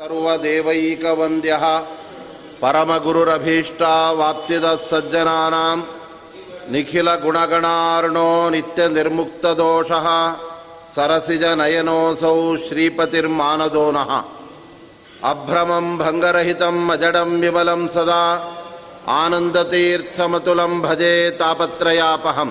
[0.00, 1.64] सर्वदेवैकवन्द्यः
[2.60, 5.78] परमगुरुरभीष्टावाप्तिदः सज्जनानां
[6.72, 10.06] निखिलगुणगणार्णो नित्यनिर्मुक्तदोषः
[10.94, 14.12] सरसिजनयनोऽसौ श्रीपतिर्मानदो नः।
[15.32, 18.22] अभ्रमं भङ्गरहितम् अजडं विमलं सदा
[19.20, 22.50] आनन्दतीर्थमतुलं भजे तापत्रयापहं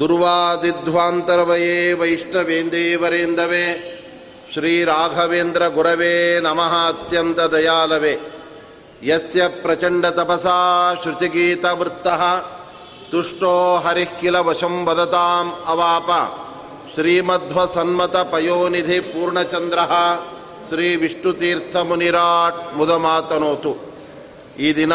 [0.00, 3.64] दुर्वादिध्वान्तर्वये वैष्णवेन्दे वरेन्दवे
[4.52, 8.18] ಶ್ರೀರಾಘವೇಂದ್ರ ಗುರವೇ ನಮಃ ಅತ್ಯಂತ ದಯಾಲವೇ.
[9.02, 12.44] ಯಸ್ಯ ಪ್ರಚಂಡ ತಪಸಾ ಶ್ರುತಿಗೀತವೃತ್ತಃ
[13.10, 16.10] ತುಷ್ಟೋ ಹರಿಃ ಕಿಲ ವಶಂ ವದತಾಂ ಅವಾಪ.
[16.94, 19.78] ಶ್ರೀಮಧ್ವಸನ್ಮತ ಪಯೋನಿಧಿ ಪೂರ್ಣಚಂದ್ರ.
[20.68, 23.76] ಶ್ರೀ ವಿಷ್ಣುತೀರ್ಥ ಮುನಿರಾಟ್ ಮುದಮಾತನೋತು.
[24.58, 24.92] ಈ ದಿನ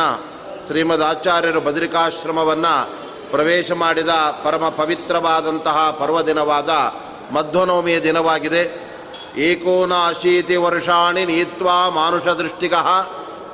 [0.68, 2.90] ಶ್ರೀಮದ್ ಆಚಾರ್ಯರು ಬದರಿಕಾಶ್ರಮವನ್ನು
[3.32, 4.10] ಪ್ರವೇಶ ಮಾಡಿದ
[4.44, 6.70] ಪರಮ ಪವಿತ್ರವಾದಂತಹ ಪರ್ವದಿನವಾದ
[7.34, 8.85] ಮಧ್ವನವಮಿಯ ದಿನವಾಗಿದೆ.
[9.38, 12.74] ಏಕೋನಾಶೀತಿ ವರ್ಷಾಣಿ ನೀತ್ವಾ ಮಾನುಷ ದೃಷ್ಟಿಗ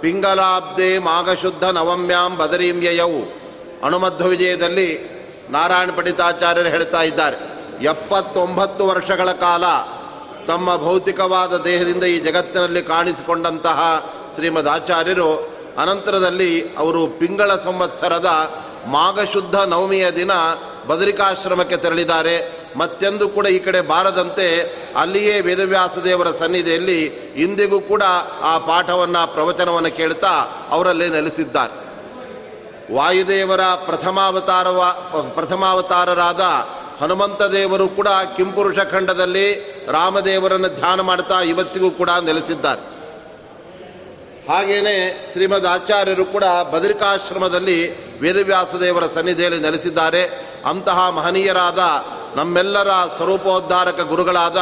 [0.02, 3.22] ಪಿಂಗಲಾಬ್ದೆ ಮಾಘಶುದ್ಧ ನವಮ್ಯಾಂ ಬದರೀಂ ಯಯವು
[3.86, 4.90] ಅಣುಮಧ್ವ ವಿಜಯದಲ್ಲಿ
[5.50, 7.38] ನಾರಾಯಣ ಪಂಡಿತಾಚಾರ್ಯರು ಹೇಳ್ತಾ ಇದ್ದಾರೆ,
[7.84, 9.64] ಎಪ್ಪತ್ತೊಂಬತ್ತು ವರ್ಷಗಳ ಕಾಲ
[10.48, 13.80] ತಮ್ಮ ಭೌತಿಕವಾದ ದೇಹದಿಂದ ಈ ಜಗತ್ತಿನಲ್ಲಿ ಕಾಣಿಸಿಕೊಂಡಂತಹ
[14.36, 15.30] ಶ್ರೀಮದ್ ಆಚಾರ್ಯರು,
[15.78, 18.30] ಅನಂತರದಲ್ಲಿ ಅವರು ಪಿಂಗಳ ಸಂವತ್ಸರದ
[18.88, 20.32] ಮಾಘಶುದ್ಧ ನವಮಿಯ ದಿನ
[20.88, 22.61] ಬದರಿಕಾಶ್ರಮಕ್ಕೆ ತೆರಳಿದ್ದಾರೆ.
[22.76, 27.06] ಮತ್ತೆಂದು ಕೂಡ ಈ ಕಡೆ ಬಾರದಂತೆ ಅಲ್ಲಿಯೇ ವೇದವ್ಯಾಸ ದೇವರ ಸನ್ನಿಧಿಯಲ್ಲಿ
[27.36, 28.04] ಇಂದಿಗೂ ಕೂಡ
[28.42, 30.28] ಆ ಪಾಠವನ್ನು, ಪ್ರವಚನವನ್ನು ಕೇಳ್ತಾ
[30.70, 31.92] ಅವರಲ್ಲಿ ನೆಲೆಸಿದ್ದಾರೆ.
[32.94, 34.96] ವಾಯುದೇವರ ಪ್ರಥಮಾವತಾರವ,
[35.36, 36.42] ಪ್ರಥಮಾವತಾರರಾದ
[37.02, 42.92] ಹನುಮಂತ ದೇವರು ಕೂಡ ಕಿಂಪುರುಷ ಖಂಡದಲ್ಲಿ ರಾಮದೇವರನ್ನು ಧ್ಯಾನ ಮಾಡ್ತಾ ಇವತ್ತಿಗೂ ಕೂಡ ನೆಲೆಸಿದ್ದಾರೆ.
[44.52, 46.44] ಹಾಗೆಯೇ ಶ್ರೀಮದ್ ಆಚಾರ್ಯರು ಕೂಡ
[48.22, 50.52] ವೇದವ್ಯಾಸ ದೇವರ ಸನ್ನಿಧಿಯಲ್ಲಿ ನೆಲೆಸಿದ್ದಾರೆ.
[50.66, 51.80] ಅಂತಹ ಮಹನೀಯರಾದ
[52.36, 52.88] ನಮ್ಮೆಲ್ಲರ
[53.18, 54.58] ಸ್ವರೂಪೋದ್ಧಾರಕ ಗುರುಗಳಾದ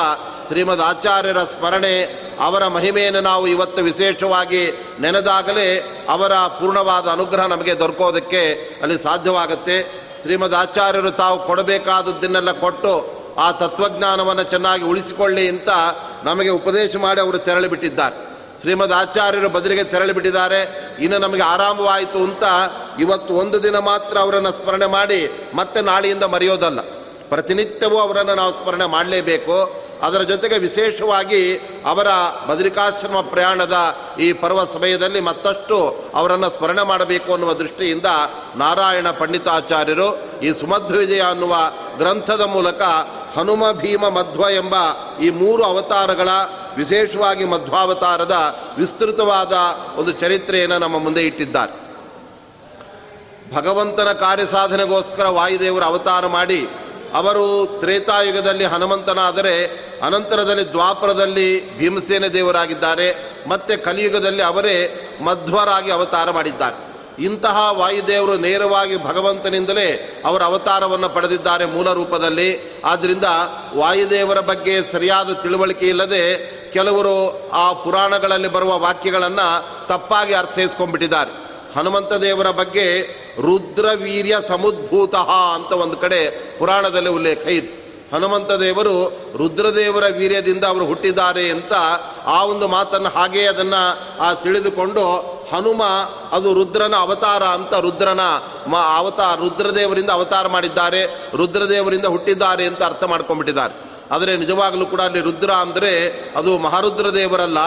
[0.48, 2.02] ಶ್ರೀಮದ್ ಆಚಾರ್ಯರ ಸ್ಮರಣೆ,
[2.40, 9.84] ಅವರ ಮಹಿಮೆಯನ್ನು ನಾವು ಇವತ್ತು ವಿಶೇಷವಾಗಿ ನೆನೆದಾಗಲೇ ಅವರ ಪೂರ್ಣವಾದ ಅನುಗ್ರಹ ನಮಗೆ ದೊರಕೋದಕ್ಕೆ ಅಲ್ಲಿ ಸಾಧ್ಯವಾಗುತ್ತೆ.
[10.22, 15.70] ಶ್ರೀಮದ್ ಆಚಾರ್ಯರು ತಾವು ಕೊಡಬೇಕಾದದ್ದನ್ನೆಲ್ಲ ಕೊಟ್ಟು ಆ ತತ್ವಜ್ಞಾನವನ್ನು ಚೆನ್ನಾಗಿ ಉಳಿಸಿಕೊಳ್ಳಿ ಅಂತ
[16.24, 18.30] ನಮಗೆ ಉಪದೇಶ ಮಾಡಿ ಅವರು ತೆರಳಿಬಿಟ್ಟಿದ್ದಾರೆ
[18.62, 20.92] ಶ್ರೀಮದ್ ಆಚಾರ್ಯರು ಬದಲಿಗೆ ತೆರಳಿ ಬಿಟ್ಟಿದ್ದಾರೆ.
[21.00, 22.44] ಇನ್ನು ನಮಗೆ ಆರಾಮವಾಯಿತು ಅಂತ
[23.00, 26.80] ಇವತ್ತು ಒಂದು ದಿನ ಮಾತ್ರ ಅವರನ್ನು ಸ್ಮರಣೆ ಮಾಡಿ ಮತ್ತೆ ನಾಳೆಯಿಂದ ಮರೆಯೋದಲ್ಲ.
[27.30, 29.90] ಪ್ರತಿನಿತ್ಯವೂ ಅವರನ್ನು ನಾವು ಸ್ಮರಣೆ ಮಾಡಲೇಬೇಕು.
[30.02, 32.08] ಅದರ ಜೊತೆಗೆ ವಿಶೇಷವಾಗಿ ಅವರ
[32.50, 33.76] ಬದರಿಕಾಶ್ರಮ ಪ್ರಯಾಣದ
[34.20, 38.06] ಈ ಪರ್ವ ಸಮಯದಲ್ಲಿ ಮತ್ತಷ್ಟು ಅವರನ್ನು ಸ್ಮರಣೆ ಮಾಡಬೇಕು ಅನ್ನುವ ದೃಷ್ಟಿಯಿಂದ
[38.56, 41.56] ನಾರಾಯಣ ಪಂಡಿತಾಚಾರ್ಯರು ಈ ಸುಮಧ್ವಿಜಯ ಅನ್ನುವ
[41.98, 42.82] ಗ್ರಂಥದ ಮೂಲಕ
[43.38, 44.76] ಹನುಮ ಭೀಮ ಮಧ್ವ ಎಂಬ
[45.22, 46.30] ಈ ಮೂರು ಅವತಾರಗಳ
[46.78, 49.54] ವಿಶೇಷವಾಗಿ ಮಧ್ವಾವತಾರದ ವಿಸ್ತೃತವಾದ
[50.00, 51.90] ಒಂದು ಚರಿತ್ರೆಯನ್ನು ನಮ್ಮ ಮುಂದೆ ಇಟ್ಟಿದ್ದಾರೆ.
[53.56, 56.68] ಭಗವಂತನ ಕಾರ್ಯ ಸಾಧನೆಗೋಸ್ಕರ ವಾಯುದೇವರು ಅವತಾರ ಮಾಡಿ
[57.14, 59.66] ಅವರು ತ್ರೇತಾಯುಗದಲ್ಲಿ ಹನುಮಂತನಾದರೆ
[60.04, 66.90] ಅನಂತರದಲ್ಲಿ ದ್ವಾಪರದಲ್ಲಿ ಭೀಮಸೇನ ದೇವರಾಗಿದ್ದಾರೆ, ಮತ್ತು ಕಲಿಯುಗದಲ್ಲಿ ಅವರೇ ಮಧ್ವರಾಗಿ ಅವತಾರ ಮಾಡಿದ್ದಾರೆ.
[67.24, 72.82] ಇಂತಹ ವಾಯುದೇವರು ನೇರವಾಗಿ ಭಗವಂತನಿಂದಲೇ ಅವರ ಅವತಾರವನ್ನು ಪಡೆದಿದ್ದಾರೆ ಮೂಲ ರೂಪದಲ್ಲಿ.
[72.86, 73.24] ಆದ್ದರಿಂದ
[73.76, 81.50] ವಾಯುದೇವರ ಬಗ್ಗೆ ಸರಿಯಾದ ತಿಳುವಳಿಕೆ ಇಲ್ಲದೆ ಕೆಲವರು ಆ ಪುರಾಣಗಳಲ್ಲಿ ಬರುವ ವಾಕ್ಯಗಳನ್ನು ತಪ್ಪಾಗಿ ಅರ್ಥೈಸ್ಕೊಂಡ್ಬಿಟ್ಟಿದ್ದಾರೆ.
[81.76, 82.86] ಹನುಮಂತ ದೇವರ ಬಗ್ಗೆ
[83.42, 87.80] ರುದ್ರವೀರ್ಯ ಸಮುದ್ಭೂತ ಅಂತ ಒಂದು ಕಡೆ ಪುರಾಣದಲ್ಲಿ ಉಲ್ಲೇಖ ಇದೆ.
[88.14, 91.74] ಹನುಮಂತ ದೇವರು ರುದ್ರದೇವರ ವೀರ್ಯದಿಂದ ಅವರು ಹುಟ್ಟಿದ್ದಾರೆ ಅಂತ
[92.26, 95.18] ಆ ಒಂದು ಮಾತನ್ನು ಹಾಗೇ ಅದನ್ನು, ಆ, ತಿಳಿದುಕೊಂಡು
[95.54, 95.84] ಹನುಮ
[96.32, 98.20] ಅದು ರುದ್ರನ ಅವತಾರ ಅಂತ ರುದ್ರನ
[98.68, 103.90] ಮ ಅವತಾರ ರುದ್ರದೇವರಿಂದ ಅವತಾರ ಮಾಡಿದ್ದಾರೆ, ರುದ್ರದೇವರಿಂದ ಹುಟ್ಟಿದ್ದಾರೆ ಅಂತ ಅರ್ಥ ಮಾಡ್ಕೊಂಡ್ಬಿಟ್ಟಿದ್ದಾರೆ.
[104.12, 107.58] ಆದರೆ ನಿಜವಾಗಲೂ ಕೂಡ ಅಲ್ಲಿ ರುದ್ರ ಅಂದರೆ ಅದು ಮಹಾರುದ್ರ ದೇವರಲ್ಲ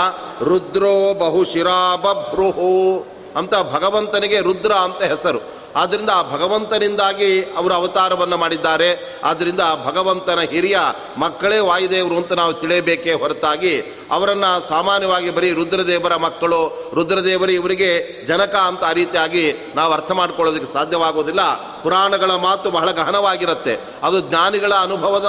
[0.45, 3.07] ರುದ್ರೋ ಬಹುಶಿರಾ ಬಭ್ರುಹು
[3.37, 5.52] ಅಂತ ಭಗವಂತನಿಗೆ ರುದ್ರ ಅಂತ ಹೆಸರು.
[5.77, 9.21] ಆದ್ದರಿಂದ ಆ ಭಗವಂತನಿಂದಾಗಿ ಅವರು ಅವತಾರವನ್ನು ಮಾಡಿದ್ದಾರೆ.
[9.25, 10.79] ಆದ್ದರಿಂದ ಭಗವಂತನ ಹಿರಿಯ
[11.17, 18.85] ಮಕ್ಕಳೇ ವಾಯುದೇವರು ಅಂತ ನಾವು ತಿಳಿಯಬೇಕೇ ಹೊರತಾಗಿ ಅವರನ್ನು ಸಾಮಾನ್ಯವಾಗಿ ಬರೀ ರುದ್ರದೇವರ ಮಕ್ಕಳು, ರುದ್ರದೇವರು ಇವರಿಗೆ ಜನಕ ಅಂತ
[18.85, 21.41] ಆ ರೀತಿಯಾಗಿ ನಾವು ಅರ್ಥ ಮಾಡ್ಕೊಳ್ಳೋದಕ್ಕೆ ಸಾಧ್ಯವಾಗೋದಿಲ್ಲ.
[21.83, 23.81] ಪುರಾಣಗಳ ಮಾತು ಬಹಳ ಗಹನವಾಗಿರುತ್ತೆ.
[24.03, 25.29] ಅದು ಜ್ಞಾನಿಗಳ ಅನುಭವದ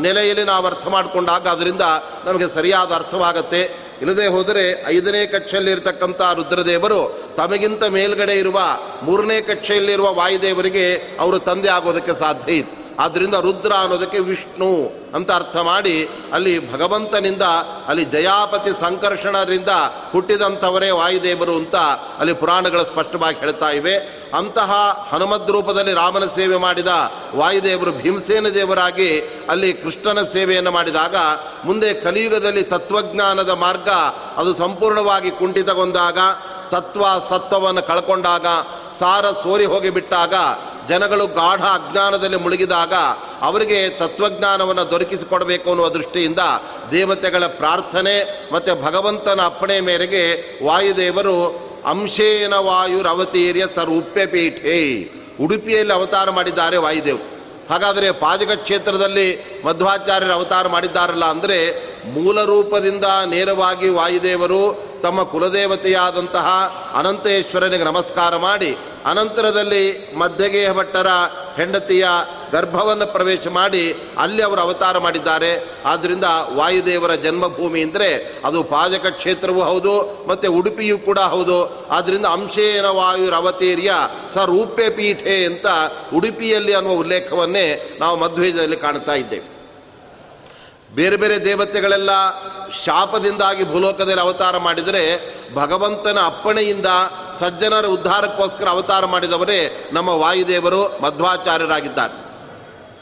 [0.00, 1.82] ನೆಲೆಯಲ್ಲಿ ನಾವು ಅರ್ಥ ಮಾಡಿಕೊಂಡಾಗ ಅದರಿಂದ
[2.24, 3.83] ನಮಗೆ ಸರಿಯಾದ ಅರ್ಥವಾಗತ್ತೆ.
[4.00, 7.00] ಇಲ್ಲದೆ ಹೋದರೆ ಐದನೇ ಕಕ್ಷೆಯಲ್ಲಿರ್ತಕ್ಕಂಥ ರುದ್ರದೇವರು
[7.36, 8.60] ತಮಗಿಂತ ಮೇಲ್ಗಡೆ ಇರುವ
[9.02, 14.70] ಮೂರನೇ ಕಕ್ಷೆಯಲ್ಲಿರುವ ವಾಯುದೇವರಿಗೆ ಅವರು ತಂದೆ ಆಗೋದಕ್ಕೆ ಸಾಧ್ಯ ಇತ್ತು ಆದ್ದರಿಂದ ರುದ್ರ ಅನ್ನೋದಕ್ಕೆ ವಿಷ್ಣು
[15.14, 17.42] ಅಂತ ಅರ್ಥ ಮಾಡಿ ಅಲ್ಲಿ ಭಗವಂತನಿಂದ
[17.88, 19.68] ಅಲ್ಲಿ ಜಯಾಪತಿ ಸಂಕರ್ಷಣರಿಂದ
[20.12, 21.76] ಹುಟ್ಟಿದಂಥವರೇ ವಾಯುದೇವರು ಅಂತ
[22.18, 23.94] ಅಲ್ಲಿ ಪುರಾಣಗಳು ಸ್ಪಷ್ಟವಾಗಿ ಹೇಳ್ತಾ ಇವೆ.
[24.34, 24.70] ಅಂತಹ
[25.12, 26.88] ಹನುಮದ್ ರೂಪದಲ್ಲಿ ರಾಮನ ಸೇವೆ ಮಾಡಿದ
[27.34, 31.16] ವಾಯುದೇವರು ಭೀಮಸೇನ ದೇವರಾಗಿ ಅಲ್ಲಿ ಕೃಷ್ಣನ ಸೇವೆಯನ್ನು ಮಾಡಿದಾಗ
[31.64, 33.88] ಮುಂದೆ ಕಲಿಯುಗದಲ್ಲಿ ತತ್ವಜ್ಞಾನದ ಮಾರ್ಗ
[34.36, 36.18] ಅದು ಸಂಪೂರ್ಣವಾಗಿ ಕುಂಠಿತಗೊಂಡಾಗ,
[36.70, 38.46] ತತ್ವ ಸತ್ವವನ್ನು ಕಳ್ಕೊಂಡಾಗ,
[38.98, 40.34] ಸಾರ ಸೋರಿ ಹೋಗಿಬಿಟ್ಟಾಗ,
[40.88, 42.94] ಜನಗಳು ಗಾಢ ಅಜ್ಞಾನದಲ್ಲಿ ಮುಳುಗಿದಾಗ
[43.40, 46.38] ಅವರಿಗೆ ತತ್ವಜ್ಞಾನವನ್ನು ದೊರಕಿಸಿಕೊಡಬೇಕು ಅನ್ನುವ ದೃಷ್ಟಿಯಿಂದ
[46.90, 50.22] ದೇವತೆಗಳ ಪ್ರಾರ್ಥನೆ ಮತ್ತು ಭಗವಂತನ ಅಪ್ಪಣೆ ಮೇರೆಗೆ
[50.66, 55.04] ವಾಯುದೇವರು ಅಂಶೇನ ವಾಯುರವತೀರ್ಯ ಸರ್ವಪ್ಯಪೀಠೆ
[55.40, 57.18] ಉಡುಪಿಯಲ್ಲಿ ಅವತಾರ ಮಾಡಿದ್ದಾರೆ ವಾಯುದೇವ್.
[57.70, 61.58] ಹಾಗಾದರೆ ಪಾಜಕ ಕ್ಷೇತ್ರದಲ್ಲಿ ಮಧ್ವಾಚಾರ್ಯರು ಅವತಾರ ಮಾಡಿದ್ದಾರಲ್ಲ ಅಂದರೆ
[62.04, 66.46] ಮೂಲ ರೂಪದಿಂದ ನೇರವಾಗಿ ವಾಯುದೇವರು ತಮ್ಮ ಕುಲದೇವತೆಯಾದಂತಹ
[66.94, 71.06] ಅನಂತೇಶ್ವರನಿಗೆ ನಮಸ್ಕಾರ ಮಾಡಿ ಅನಂತರದಲ್ಲಿ ಮಧ್ಯಗೇಹ ಭಟ್ಟರ
[71.56, 72.06] ಹೆಂಡತಿಯ
[72.52, 75.68] ಗರ್ಭವನ್ನು ಪ್ರವೇಶ ಮಾಡಿ ಅಲ್ಲಿ ಅವರು ಅವತಾರ ಮಾಡಿದ್ದಾರೆ.
[75.84, 81.86] ಆದ್ದರಿಂದ ವಾಯುದೇವರ ಜನ್ಮಭೂಮಿ ಅಂದರೆ ಅದು ಪಾಜಕ ಕ್ಷೇತ್ರವೂ ಹೌದು, ಮತ್ತು ಉಡುಪಿಯೂ ಕೂಡ ಹೌದು.
[81.90, 83.92] ಆದ್ದರಿಂದ ಅಂಶೇನ ವಾಯುರವತೀರ್ಯ
[84.34, 85.66] ಸ ರೂಪೆ ಪೀಠೆ ಅಂತ
[86.14, 89.53] ಉಡುಪಿಯಲ್ಲಿ ಅನ್ನುವ ಉಲ್ಲೇಖವನ್ನೇ ನಾವು ಮಧ್ವೇಜದಲ್ಲಿ ಕಾಣ್ತಾ ಇದ್ದೇವೆ.
[90.90, 92.10] ಬೇರೆ ಬೇರೆ ದೇವತೆಗಳೆಲ್ಲ
[92.84, 96.86] ಶಾಪದಿಂದಾಗಿ ಭೂಲೋಕದಲ್ಲಿ ಅವತಾರ ಮಾಡಿದರೆ ಭಗವಂತನ ಅಪ್ಪಣೆಯಿಂದ
[97.40, 102.24] ಸಜ್ಜನರ ಉದ್ಧಾರಕ್ಕೋಸ್ಕರ ಅವತಾರ ಮಾಡಿದವರೇ ನಮ್ಮ ವಾಯುದೇವರು ಮಧ್ವಾಚಾರ್ಯರಾಗಿದ್ದಾರೆ.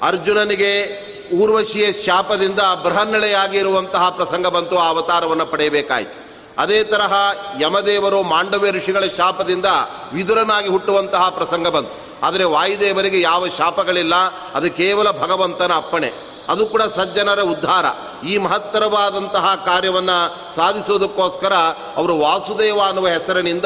[0.06, 1.02] ಅರ್ಜುನನಿಗೆ
[1.36, 6.22] ಊರ್ವಶಿಯ ಶಾಪದಿಂದ ಬೃಹನ್ನಳೆಯಾಗಿರುವಂತಹ ಪ್ರಸಂಗ ಬಂತು, ಆ ಅವತಾರವನ್ನು ಪಡೆಯಬೇಕಾಯಿತು.
[6.58, 7.12] ಅದೇ ತರಹ
[7.60, 9.66] ಯಮದೇವರು ಮಾಂಡವ್ಯ ಋಷಿಗಳ ಶಾಪದಿಂದ
[10.12, 12.26] ವಿದುರನಾಗಿ ಹುಟ್ಟುವಂತಹ ಪ್ರಸಂಗ ಬಂತು.
[12.26, 14.14] ಆದರೆ ವಾಯುದೇವರಿಗೆ ಯಾವ ಶಾಪಗಳಿಲ್ಲ,
[14.54, 16.31] ಅದು ಕೇವಲ ಭಗವಂತನ ಅಪ್ಪಣೆ.
[16.48, 17.86] ಅದು ಕೂಡ ಸಜ್ಜನರ ಉದ್ಧಾರ.
[18.26, 21.52] ಈ ಮಹತ್ತರವಾದಂತಹ ಕಾರ್ಯವನ್ನು ಸಾಧಿಸುವುದಕ್ಕೋಸ್ಕರ
[21.96, 23.64] ಅವರು ವಾಸುದೇವ ಅನ್ನುವ ಹೆಸರಿನಿಂದ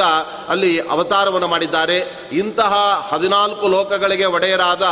[0.49, 2.29] ಅಲ್ಲಿ ಅವತಾರವನ್ನು ಮಾಡಿದ್ದಾರೆ.
[2.31, 2.73] ಇಂತಹ
[3.11, 4.83] ಹದಿನಾಲ್ಕು ಲೋಕಗಳಿಗೆ ಒಡೆಯರಾದ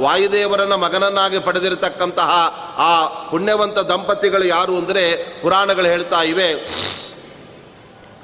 [0.00, 2.30] ವಾಯುದೇವರನ್ನು ಮಗನನ್ನಾಗಿ ಪಡೆದಿರತಕ್ಕಂತಹ
[2.78, 6.84] ಆ ಪುಣ್ಯವಂತ ದಂಪತಿಗಳು ಯಾರು ಅಂದರೆ ಪುರಾಣಗಳು ಹೇಳ್ತಾ ಇವೆ.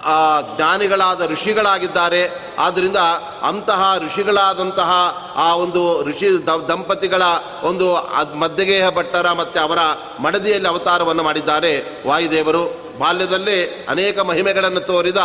[0.04, 2.54] ಆ ಜ್ಞಾನಿಗಳಾದ ಋಷಿಗಳಾಗಿದ್ದಾರೆ.
[2.58, 2.96] ಆದ್ದರಿಂದ
[3.42, 4.90] ಅಂತಹ ಋಷಿಗಳಾದಂತಹ
[5.36, 7.22] ಆ ಒಂದು ಋಷಿ ದಂಪತಿಗಳ
[7.62, 7.94] ಒಂದು
[8.36, 9.78] ಮಧ್ಯಗೇಹ ಭಟ್ಟರ ಮತ್ತು ಅವರ
[10.20, 12.90] ಮಡದಿಯಲ್ಲಿ ಅವತಾರವನ್ನು ಮಾಡಿದ್ದಾರೆ ವಾಯುದೇವರು.
[12.98, 15.16] ಬಾಲ್ಯದಲ್ಲಿ ಅನೇಕ ಮಹಿಮೆಗಳನ್ನು ತೋರಿದ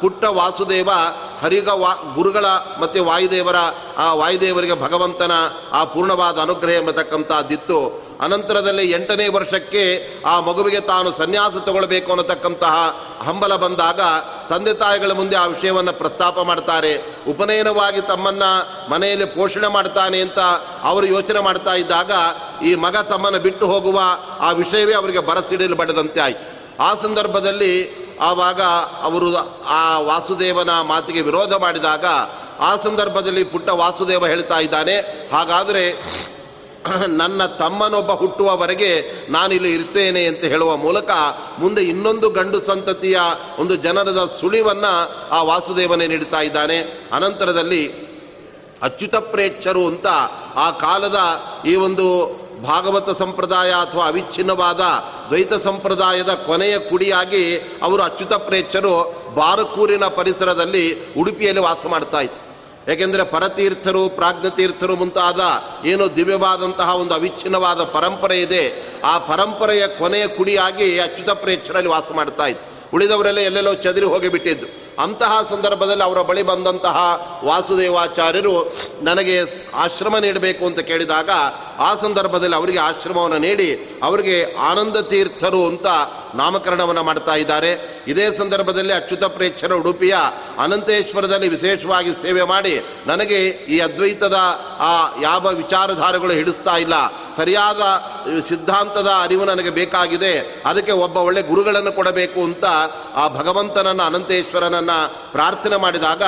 [0.00, 0.90] ಪುಟ್ಟ ವಾಸುದೇವ,
[1.40, 2.46] ಹರಿಗ ವಾ ಗುರುಗಳ
[2.80, 3.56] ಮತ್ತು ವಾಯುದೇವರ
[3.98, 5.32] ಆ ವಾಯುದೇವರಿಗೆ ಭಗವಂತನ
[5.72, 8.03] ಆ ಪೂರ್ಣವಾದ ಅನುಗ್ರಹ ಎಂಬತಕ್ಕಂಥದ್ದಿತ್ತು.
[8.20, 9.84] ಅನಂತರದಲ್ಲಿ ಎಂಟನೇ ವರ್ಷಕ್ಕೆ
[10.26, 12.74] ಆ ಮಗುವಿಗೆ ತಾನು ಸನ್ಯಾಸ ತಗೊಳ್ಬೇಕು ಅನ್ನತಕ್ಕಂತಹ
[13.26, 14.00] ಹಂಬಲ ಬಂದಾಗ
[14.50, 16.92] ತಂದೆ ತಾಯಿಗಳ ಮುಂದೆ ಆ ವಿಷಯವನ್ನು ಪ್ರಸ್ತಾಪ ಮಾಡ್ತಾರೆ.
[17.28, 18.50] ಉಪನಯನವಾಗಿ ತಮ್ಮನ್ನು
[18.90, 20.40] ಮನೆಯಲ್ಲಿ ಪೋಷಣೆ ಮಾಡ್ತಾನೆ ಅಂತ
[20.82, 22.12] ಅವರು ಯೋಚನೆ ಮಾಡ್ತಾ ಇದ್ದಾಗ
[22.64, 24.00] ಈ ಮಗ ತಮ್ಮನ್ನು ಬಿಟ್ಟು ಹೋಗುವ
[24.40, 26.46] ಆ ವಿಷಯವೇ ಅವರಿಗೆ ಬರಸಿಡಲು ಬಡದಂತೆ ಆಯಿತು.
[26.82, 27.74] ಆ ಸಂದರ್ಭದಲ್ಲಿ
[28.20, 28.62] ಆವಾಗ
[29.02, 29.28] ಅವರು
[29.66, 32.06] ಆ ವಾಸುದೇವನ ಮಾತಿಗೆ ವಿರೋಧ ಮಾಡಿದಾಗ
[32.60, 34.96] ಆ ಸಂದರ್ಭದಲ್ಲಿ ಪುಟ್ಟ ವಾಸುದೇವ ಹೇಳ್ತಾ ಇದ್ದಾನೆ,
[35.32, 35.84] ಹಾಗಾದರೆ
[37.20, 38.90] ನನ್ನ ತಮ್ಮನೊಬ್ಬ ಹುಟ್ಟುವವರೆಗೆ
[39.30, 41.10] ನಾನಿಲ್ಲಿ ಇರ್ತೇನೆ ಅಂತ ಹೇಳುವ ಮೂಲಕ
[41.58, 43.18] ಮುಂದೆ ಇನ್ನೊಂದು ಗಂಡು ಸಂತತಿಯ
[43.58, 44.92] ಒಂದು ಜನರದ ಸುಳಿವನ್ನು
[45.30, 46.78] ಆ ವಾಸುದೇವನೇ ನೀಡ್ತಾ ಇದ್ದಾನೆ.
[47.12, 47.82] ಅನಂತರದಲ್ಲಿ
[48.82, 50.06] ಅಚ್ಯುತ ಪ್ರೇಕ್ಷರು ಅಂತ
[50.56, 51.18] ಆ ಕಾಲದ
[51.64, 52.06] ಈ ಒಂದು
[52.62, 54.80] ಭಾಗವತ ಸಂಪ್ರದಾಯ ಅಥವಾ ಅವಿಚ್ಛಿನ್ನವಾದ
[55.28, 58.94] ದ್ವೈತ ಸಂಪ್ರದಾಯದ ಕೊನೆಯ ಕುಡಿಯಾಗಿ ಅವರು ಅಚ್ಯುತ ಪ್ರೇಕ್ಷರು
[59.34, 62.43] ಬಾರಕೂರಿನ ಪರಿಸರದಲ್ಲಿ ಉಡುಪಿಯಲ್ಲಿ ವಾಸ ಮಾಡ್ತಾ ಇತ್ತು
[62.88, 65.40] ಏಕೆಂದರೆ ಪರತೀರ್ಥರು, ಪ್ರಾಜ್ಞತೀರ್ಥರು ಮುಂತಾದ
[65.86, 68.86] ಏನು ದಿವ್ಯವಾದಂತಹ ಒಂದು ಅವಿಚ್ಛಿನ್ನವಾದ ಪರಂಪರೆ ಇದೆ.
[69.04, 72.96] ಆ ಪರಂಪರೆಯ ಕೊನೆಯ ಕುಡಿಯಾಗಿ ಅಚ್ಯುತ ಪ್ರೇಕ್ಷರಲ್ಲಿ ವಾಸ ಮಾಡ್ತಾ ಇತ್ತು.
[72.96, 74.66] ಉಳಿದವರೆಲ್ಲ ಎಲ್ಲೆಲ್ಲೋ ಚದುರಿ ಹೋಗಿಬಿಟ್ಟಿದ್ದು.
[75.02, 76.96] ಅಂತಹ ಸಂದರ್ಭದಲ್ಲಿ ಅವರ ಬಳಿ ಬಂದಂತಹ
[77.44, 79.40] ವಾಸುದೇವಾಚಾರ್ಯರು ನನಗೆ
[79.74, 81.30] ಆಶ್ರಮ ನೀಡಬೇಕು ಅಂತ ಕೇಳಿದಾಗ
[81.78, 85.86] ಆ ಸಂದರ್ಭದಲ್ಲಿ ಅವರಿಗೆ ಆಶ್ರಮವನ್ನು ನೀಡಿ ಅವರಿಗೆ ಆನಂದ ತೀರ್ಥರು ಅಂತ
[86.34, 87.93] ನಾಮಕರಣವನ್ನು ಮಾಡ್ತಾ ಇದ್ದಾರೆ.
[88.08, 90.14] ಇದೇ ಸಂದರ್ಭದಲ್ಲಿ ಅಚ್ಯುತ ಪ್ರೇಕ್ಷರ ಉಡುಪಿಯ
[90.58, 92.74] ಅನಂತೇಶ್ವರದಲ್ಲಿ ವಿಶೇಷವಾಗಿ ಸೇವೆ ಮಾಡಿ
[93.06, 93.38] ನನಗೆ
[93.74, 94.38] ಈ ಅದ್ವೈತದ
[94.80, 96.94] ಆ ಯಾವ ವಿಚಾರಧಾರೆಗಳು ಹಿಡಿಸ್ತಾ ಇಲ್ಲ,
[97.36, 97.82] ಸರಿಯಾದ
[98.48, 102.64] ಸಿದ್ಧಾಂತದ ಅರಿವು ನನಗೆ ಬೇಕಾಗಿದೆ, ಅದಕ್ಕೆ ಒಬ್ಬ ಒಳ್ಳೆ ಗುರುಗಳನ್ನು ಕೊಡಬೇಕು ಅಂತ
[103.14, 104.98] ಆ ಭಗವಂತನನ್ನು, ಅನಂತೇಶ್ವರನನ್ನು
[105.32, 106.22] ಪ್ರಾರ್ಥನೆ ಮಾಡಿದಾಗ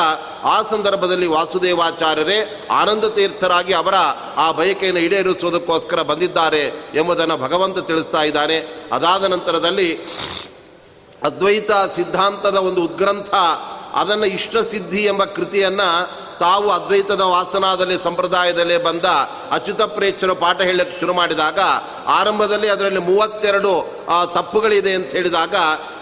[0.44, 2.38] ಆ ಸಂದರ್ಭದಲ್ಲಿ ವಾಸುದೇವಾಚಾರ್ಯರೇ
[2.70, 3.94] ಆನಂದ ತೀರ್ಥರಾಗಿ ಅವರ
[4.36, 8.58] ಆ ಬಯಕೆಯನ್ನು ಈಡೇರಿಸುವುದಕ್ಕೋಸ್ಕರ ಬಂದಿದ್ದಾರೆ ಎಂಬುದನ್ನು ಭಗವಂತ ತಿಳಿಸ್ತಾ ಇದ್ದಾನೆ.
[8.92, 9.88] ಅದಾದ ನಂತರದಲ್ಲಿ
[11.22, 13.30] ಅದ್ವೈತ ಸಿದ್ಧಾಂತದ ಒಂದು ಉದ್ಗ್ರಂಥ
[13.94, 15.88] ಅದನ್ನು ಇಷ್ಟಸಿದ್ಧಿ ಎಂಬ ಕೃತಿಯನ್ನು
[16.40, 19.04] ತಾವು ಅದ್ವೈತದ ವಾಸನಾದಲ್ಲಿ, ಸಂಪ್ರದಾಯದಲ್ಲಿ ಬಂದ
[19.50, 21.58] ಅಚ್ಯುತ ಪ್ರೇಕ್ಷರು ಪಾಠ ಹೇಳಕ್ಕೆ ಶುರು ಮಾಡಿದಾಗ,
[22.06, 23.72] ಆರಂಭದಲ್ಲಿ ಅದರಲ್ಲಿ ಮೂವತ್ತೆರಡು
[24.34, 25.54] ತಪ್ಪುಗಳಿದೆ ಅಂತ ಹೇಳಿದಾಗ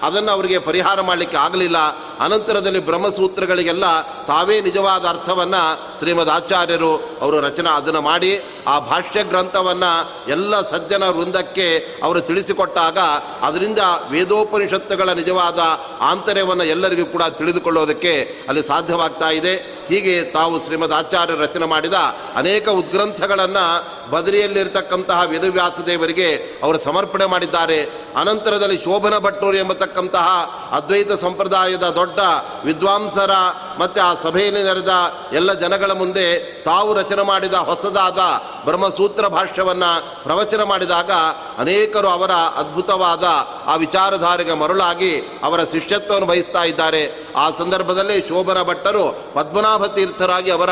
[0.03, 1.79] ಅದನ್ನು ಅವರಿಗೆ ಪರಿಹಾರ ಮಾಡಲಿಕ್ಕೆ ಆಗಲಿಲ್ಲ.
[2.21, 5.63] ಅನಂತರದಲ್ಲಿ ಬ್ರಹ್ಮಸೂತ್ರಗಳಿಗೆಲ್ಲ ತಾವೇ ನಿಜವಾದ ಅರ್ಥವನ್ನು
[5.99, 9.93] ಶ್ರೀಮದ್ ಆಚಾರ್ಯರು ಅವರು ರಚನೆ ಅದನ್ನು ಮಾಡಿ, ಆ ಭಾಷ್ಯ ಗ್ರಂಥವನ್ನು
[10.31, 11.67] ಎಲ್ಲ ಸಜ್ಜನ ವೃಂದಕ್ಕೆ
[12.05, 12.99] ಅವರು ತಿಳಿಸಿಕೊಟ್ಟಾಗ
[13.43, 13.79] ಅದರಿಂದ
[14.11, 15.61] ವೇದೋಪನಿಷತ್ತುಗಳ ನಿಜವಾದ
[16.01, 18.15] ಆಂತರ್ಯವನ್ನು ಎಲ್ಲರಿಗೂ ಕೂಡ ತಿಳಿದುಕೊಳ್ಳೋದಕ್ಕೆ
[18.49, 19.74] ಅಲ್ಲಿ ಸಾಧ್ಯವಾಗ್ತಾ ಇದೆ.
[19.89, 21.95] ಹೀಗೆ ತಾವು ಶ್ರೀಮದ್ ಆಚಾರ್ಯ ರಚನೆ ಮಾಡಿದ
[22.37, 23.65] ಅನೇಕ ಉದ್ಗ್ರಂಥಗಳನ್ನು
[24.11, 27.83] ಬದರಿಯಲ್ಲಿರ್ತಕ್ಕಂತಹ ವೇದವ್ಯಾಸ ದೇವರಿಗೆ ಅವರು ಸಮರ್ಪಣೆ ಮಾಡಿದ್ದಾರೆ.
[28.17, 30.29] ಅನಂತರದಲ್ಲಿ ಶೋಭನ ಭಟ್ಟೂರು ಎಂಬತಕ್ಕಂತಹ
[30.71, 32.19] ಅದ್ವೈತ ಸಂಪ್ರದಾಯದ ದೊಡ್ಡ
[32.65, 33.31] ವಿದ್ವಾಂಸರ
[33.79, 34.93] ಮತ್ತು ಆ ಸಭೆಯಲ್ಲಿ ನಡೆದ
[35.33, 36.27] ಎಲ್ಲ ಜನಗಳ ಮುಂದೆ
[36.65, 38.19] ತಾವು ರಚನೆ ಮಾಡಿದ ಹೊಸದಾದ
[38.65, 41.11] ಬ್ರಹ್ಮಸೂತ್ರ ಭಾಷ್ಯವನ್ನು ಪ್ರವಚನ ಮಾಡಿದಾಗ
[41.59, 43.25] ಅನೇಕರು ಅವರ ಅದ್ಭುತವಾದ
[43.67, 47.25] ಆ ವಿಚಾರಧಾರೆಗೆ ಮರುಳಾಗಿ ಅವರ ಶಿಷ್ಯತ್ವವನ್ನು ವಹಿಸ್ತಾ ಇದ್ದಾರೆ.
[47.37, 50.71] ಆ ಸಂದರ್ಭದಲ್ಲಿ ಶೋಭನ ಭಟ್ಟರು ಪದ್ಮನಾಭ ತೀರ್ಥರಾಗಿ ಅವರ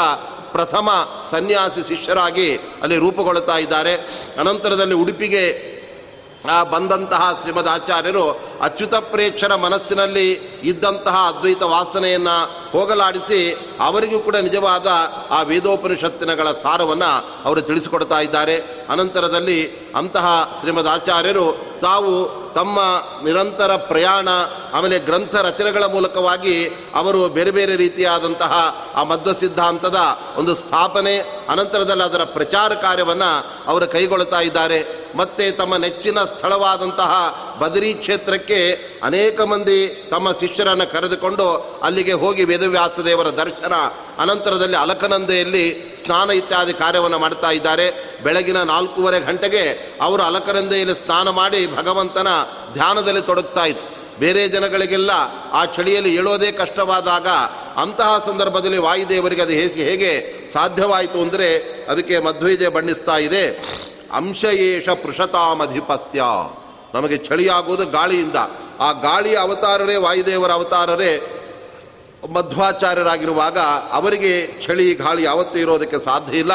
[0.53, 0.89] ಪ್ರಥಮ
[1.31, 3.95] ಸನ್ಯಾಸಿ ಶಿಷ್ಯರಾಗಿ ಅಲ್ಲಿ ರೂಪುಗೊಳ್ಳುತ್ತಾ ಇದ್ದಾರೆ.
[4.41, 5.73] ಅನಂತರದಲ್ಲಿ ಉಡುಪಿಗೆ
[6.71, 10.33] ಬಂದಂತಹ ಶ್ರೀಮದ್ ಆಚಾರ್ಯರು ಅಚ್ಯುತ ಪ್ರೇಕ್ಷರ ಮನಸ್ಸಿನಲ್ಲಿ
[10.63, 12.37] ಇದ್ದಂತಹ ಅದ್ವೈತ ವಾಸನೆಯನ್ನು
[12.71, 13.41] ಹೋಗಲಾಡಿಸಿ
[13.81, 14.87] ಅವರಿಗೂ ಕೂಡ ನಿಜವಾದ
[15.31, 18.57] ಆ ವೇದೋಪನಿಷತ್ತಿನಗಳ ಸಾರವನ್ನು ಅವರು ತಿಳಿಸಿಕೊಡ್ತಾ ಇದ್ದಾರೆ.
[18.89, 21.47] ಅನಂತರದಲ್ಲಿ ಅಂತಹ ಶ್ರೀಮದ್ ಆಚಾರ್ಯರು
[21.83, 22.13] ತಾವು
[22.55, 22.79] ತಮ್ಮ
[23.25, 24.29] ನಿರಂತರ ಪ್ರಯಾಣ
[24.73, 29.97] ಆಮೇಲೆ ಗ್ರಂಥ ರಚನೆಗಳ ಮೂಲಕವಾಗಿ ಅವರು ಬೇರೆ ಬೇರೆ ರೀತಿಯಾದಂತಹ ಆ ಮಧ್ವ ಸಿದ್ಧಾಂತದ
[30.37, 35.03] ಒಂದು ಸ್ಥಾಪನೆ, ಅನಂತರದಲ್ಲಿ ಅದರ ಪ್ರಚಾರ ಕಾರ್ಯವನ್ನು ಅವರು ಕೈಗೊಳ್ತಾ ಇದ್ದಾರೆ.
[35.17, 37.13] ಮತ್ತು ತಮ್ಮ ನೆಚ್ಚಿನ ಸ್ಥಳವಾದಂತಹ
[37.61, 43.75] ಬದರಿ ಕ್ಷೇತ್ರಕ್ಕೆ ಅನೇಕ ಮಂದಿ ತಮ್ಮ ಶಿಷ್ಯರನ್ನು ಕರೆದುಕೊಂಡು ಅಲ್ಲಿಗೆ ಹೋಗಿ ವೇದವ್ಯಾಸ ದೇವರ ದರ್ಶನ,
[44.19, 48.17] ಅನಂತರದಲ್ಲಿ ಅಲಕನಂದೆಯಲ್ಲಿ ಸ್ನಾನ ಇತ್ಯಾದಿ ಕಾರ್ಯವನ್ನು ಮಾಡ್ತಾ ಇದ್ದಾರೆ.
[48.23, 52.29] ಬೆಳಗಿನ ನಾಲ್ಕೂವರೆ ಗಂಟೆಗೆ ಅವರು ಅಲಕನಂದೆಯಲ್ಲಿ ಸ್ನಾನ ಮಾಡಿ ಭಗವಂತನ
[52.73, 55.11] ಧ್ಯಾನದಲ್ಲಿ ತೊಡಗ್ತಾ ಇತ್ತು ಬೇರೆ ಜನಗಳಿಗೆಲ್ಲ
[55.53, 57.29] ಆ ಚಳಿಯಲ್ಲಿ ಏಳೋದೇ ಕಷ್ಟವಾದಾಗ
[57.77, 60.13] ಅಂತಹ ಸಂದರ್ಭದಲ್ಲಿ ವಾಯುದೇವರಿಗೆ ಅದು ಹೇಗೆ ಹೇಗೆ
[60.53, 61.49] ಸಾಧ್ಯವಾಯಿತು ಅಂದರೆ
[61.89, 63.45] ಅದಕ್ಕೆ ಮಧ್ವೈಜೆ ಬಣ್ಣಿಸ್ತಾ ಇದೆ.
[64.13, 66.23] ಅಂಶಯೇಷ ಪೃಷತಾಮಧಿಪಸ್ಯ.
[66.95, 68.39] ನಮಗೆ ಚಳಿಯಾಗುವುದು ಗಾಳಿಯಿಂದ.
[68.81, 71.13] ಆ ಗಾಳಿಯ ಅವತಾರರೇ ವಾಯುದೇವರ ಅವತಾರರೇ
[72.33, 73.59] ಮಧ್ವಾಚಾರ್ಯರಾಗಿರುವಾಗ
[73.93, 74.33] ಅವರಿಗೆ
[74.67, 76.53] ಚಳಿ ಗಾಳಿ ಯಾವತ್ತೂ ಇರೋದಕ್ಕೆ ಸಾಧ್ಯ ಇಲ್ಲ.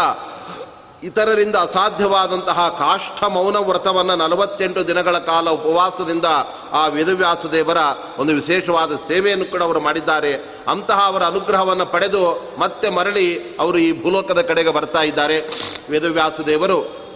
[1.04, 6.26] ಇತರರಿಂದ ಅಸಾಧ್ಯವಾದಂತಹ ಕಾಷ್ಠ ಮೌನ ವ್ರತವನ್ನು ನಲವತ್ತೆಂಟು ದಿನಗಳ ಕಾಲ ಉಪವಾಸದಿಂದ
[6.72, 7.78] ಆ ವೇದವ್ಯಾಸ ದೇವರ
[8.18, 10.34] ಒಂದು ವಿಶೇಷವಾದ ಸೇವೆಯನ್ನು ಕೂಡ ಅವರು ಮಾಡಿದ್ದಾರೆ.
[10.68, 15.50] ಅಂತಹ ಅವರ ಅನುಗ್ರಹವನ್ನು ಪಡೆದು ಮತ್ತೆ ಮರಳಿ ಅವರು ಈ ಭೂಲೋಕದ ಕಡೆಗೆ ಬರ್ತಾ ಇದ್ದಾರೆ.
[15.90, 17.08] ವೇದವ್ಯಾಸ ದೇವರು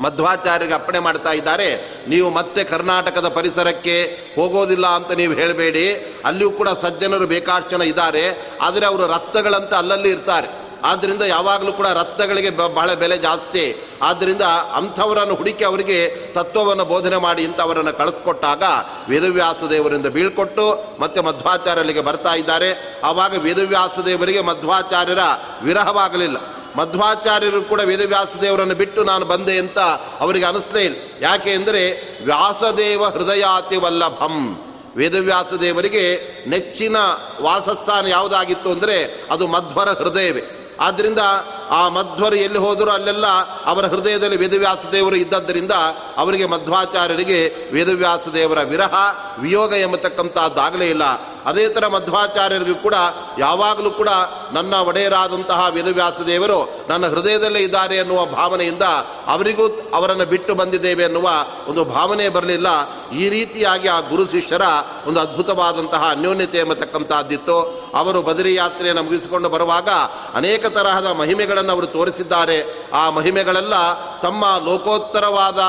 [0.00, 2.00] ಮಧ್ವಾಚಾರ್ಯರಿಗೆ ಅಪ್ಪಣೆ ಮಾಡ್ತಾ ಇದ್ದಾರೆ.
[2.08, 4.04] ನೀವು ಮತ್ತೆ ಕರ್ನಾಟಕದ ಪರಿಸರಕ್ಕೆ
[4.36, 6.14] ಹೋಗೋದಿಲ್ಲ ಅಂತ ನೀವು ಹೇಳಬೇಡಿ.
[6.24, 8.48] ಅಲ್ಲಿಯೂ ಕೂಡ ಸಜ್ಜನರು ಬೇಕಾಷ್ಟು ಜನ ಇದ್ದಾರೆ.
[8.60, 10.63] ಆದರೆ ಅವರು ರತ್ನಗಳಂತ ಅಲ್ಲಲ್ಲಿ ಇರ್ತಾರೆ.
[10.84, 13.88] ಆದ್ದರಿಂದ ಯಾವಾಗಲೂ ಕೂಡ ರತ್ನಗಳಿಗೆ ಬಹಳ ಬೆಲೆ ಜಾಸ್ತಿ.
[14.02, 14.42] ಆದ್ದರಿಂದ
[14.74, 18.62] ಅಂಥವರನ್ನು ಹುಡುಕಿ ಅವರಿಗೆ ತತ್ವವನ್ನು ಬೋಧನೆ ಮಾಡಿ ಇಂಥವರನ್ನು ಕಳಿಸ್ಕೊಟ್ಟಾಗ
[19.08, 23.00] ವೇದವ್ಯಾಸ ದೇವರಿಂದ ಬೀಳ್ಕೊಟ್ಟು ಮತ್ತೆ ಮಧ್ವಾಚಾರ್ಯರಿಗೆ ಬರ್ತಾ ಇದ್ದಾರೆ.
[23.04, 25.18] ಆವಾಗ ವೇದವ್ಯಾಸ ದೇವರಿಗೆ ಮಧ್ವಾಚಾರ್ಯರ
[25.62, 26.36] ವಿರಹವಾಗಲಿಲ್ಲ.
[26.76, 29.78] ಮಧ್ವಾಚಾರ್ಯರು ಕೂಡ ವೇದವ್ಯಾಸ ದೇವರನ್ನು ಬಿಟ್ಟು ನಾನು ಬಂದೆ ಅಂತ
[30.20, 30.96] ಅವರಿಗೆ ಅನಿಸ್ಲೇ ಇಲ್ಲ.
[31.20, 31.82] ಯಾಕೆ ಅಂದರೆ
[32.24, 34.60] ವ್ಯಾಸದೇವ ಹೃದಯಾತಿ ವಲ್ಲಭಂ.
[34.96, 36.04] ವೇದವ್ಯಾಸ ದೇವರಿಗೆ
[36.48, 36.96] ನೆಚ್ಚಿನ
[37.42, 40.42] ವಾಸಸ್ಥಾನ ಯಾವುದಾಗಿತ್ತು ಅಂದರೆ ಅದು ಮಧ್ವರ ಹೃದಯವೇ.
[40.84, 41.22] ಆದ್ದರಿಂದ
[41.70, 43.26] ಆ ಮಧ್ವರು ಎಲ್ಲಿ ಹೋದರೂ ಅಲ್ಲೆಲ್ಲ
[43.64, 45.72] ಅವರ ಹೃದಯದಲ್ಲಿ ವೇದವ್ಯಾಸ ದೇವರು ಇದ್ದದ್ದರಿಂದ
[46.16, 48.94] ಅವರಿಗೆ ಮಧ್ವಾಚಾರ್ಯರಿಗೆ ವೇದವ್ಯಾಸ ದೇವರ ವಿರಹ,
[49.38, 51.02] ವಿಯೋಗ ಎಂಬತಕ್ಕಂಥದ್ದಾಗಲೇ ಇಲ್ಲ.
[51.44, 52.94] ಅದೇ ಥರ ಮಧ್ವಾಚಾರ್ಯರಿಗೂ ಕೂಡ
[53.38, 54.08] ಯಾವಾಗಲೂ ಕೂಡ
[54.52, 58.82] ನನ್ನ ಒಡೆಯರಾದಂತಹ ವೇದವ್ಯಾಸ ದೇವರು ನನ್ನ ಹೃದಯದಲ್ಲೇ ಇದ್ದಾರೆ ಎನ್ನುವ ಭಾವನೆಯಿಂದ
[59.26, 61.28] ಅವರಿಗೂ ಅವರನ್ನು ಬಿಟ್ಟು ಬಂದಿದ್ದೇವೆ ಎನ್ನುವ
[61.68, 62.66] ಒಂದು ಭಾವನೆ ಬರಲಿಲ್ಲ.
[63.10, 64.62] ಈ ರೀತಿಯಾಗಿ ಆ ಗುರು ಶಿಷ್ಯರ
[65.06, 67.84] ಒಂದು ಅದ್ಭುತವಾದಂತಹ ಅನ್ಯೋನ್ಯತೆ ಎಂಬತಕ್ಕಂಥದ್ದಿತ್ತು.
[67.94, 69.88] ಅವರು ಬದರಿ ಯಾತ್ರೆಯನ್ನು ಮುಗಿಸಿಕೊಂಡು ಬರುವಾಗ
[70.34, 72.88] ಅನೇಕ ತರಹದ ಮಹಿಮೆಗಳನ್ನು ಅವರು ತೋರಿಸಿದ್ದಾರೆ.
[72.94, 73.74] ಆ ಮಹಿಮೆಗಳೆಲ್ಲ
[74.20, 75.60] ತಮ್ಮ ಲೋಕೋತ್ತರವಾದ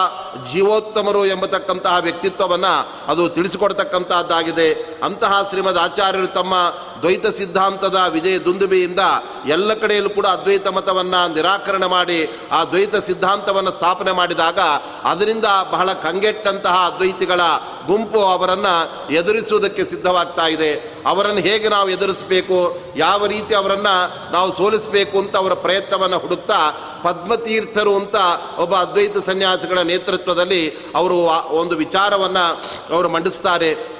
[0.51, 6.53] ಜೀವೋತ್ತಮರು ಎಂಬತಕ್ಕಂತಹ ವ್ಯಕ್ತಿತ್ವವನ್ನು ಅದು ತಿಳಿಸಿಕೊಡ್ತಕ್ಕಂಥದ್ದಾಗಿದೆ ಅಂತಹ ಶ್ರೀಮದ್ ಆಚಾರ್ಯರು ತಮ್ಮ
[7.01, 8.99] ದ್ವೈತ ಸಿದ್ಧಾಂತದ ವಿಜಯ ದುಂದುಬೆಯಿಂದ
[9.45, 12.19] ಎಲ್ಲ ಕಡೆಯಲ್ಲೂ ಕೂಡ ಅದ್ವೈತ ಮತವನ್ನು ನಿರಾಕರಣೆ ಮಾಡಿ,
[12.51, 14.59] ಆ ದ್ವೈತ ಸಿದ್ಧಾಂತವನ್ನು ಸ್ಥಾಪನೆ ಮಾಡಿದಾಗ
[15.03, 17.41] ಅದರಿಂದ ಬಹಳ ಕಂಗೆಟ್ಟಂತಹ ಅದ್ವೈತಿಗಳ
[17.87, 18.75] ಗುಂಪು ಅವರನ್ನು
[19.13, 20.71] ಎದುರಿಸುವುದಕ್ಕೆ ಸಿದ್ಧವಾಗ್ತಾ ಇದೆ.
[21.05, 22.57] ಅವರನ್ನು ಹೇಗೆ ನಾವು ಎದುರಿಸಬೇಕು,
[22.95, 23.95] ಯಾವ ರೀತಿ ಅವರನ್ನು
[24.31, 26.59] ನಾವು ಸೋಲಿಸಬೇಕು ಅಂತ ಅವರ ಪ್ರಯತ್ನವನ್ನು ಹುಡುಕ್ತಾ
[27.03, 28.15] ಪದ್ಮತೀರ್ಥರು ಅಂತ
[28.57, 31.15] ಒಬ್ಬ ಅದ್ವೈತ ಸನ್ಯಾಸಿಗಳ ನೇತೃತ್ವದಲ್ಲಿ ಅವರು
[31.61, 32.45] ಒಂದು ವಿಚಾರವನ್ನು
[32.93, 33.94] ಅವರು ಮಂಡಿಸ್ತಾರೆ.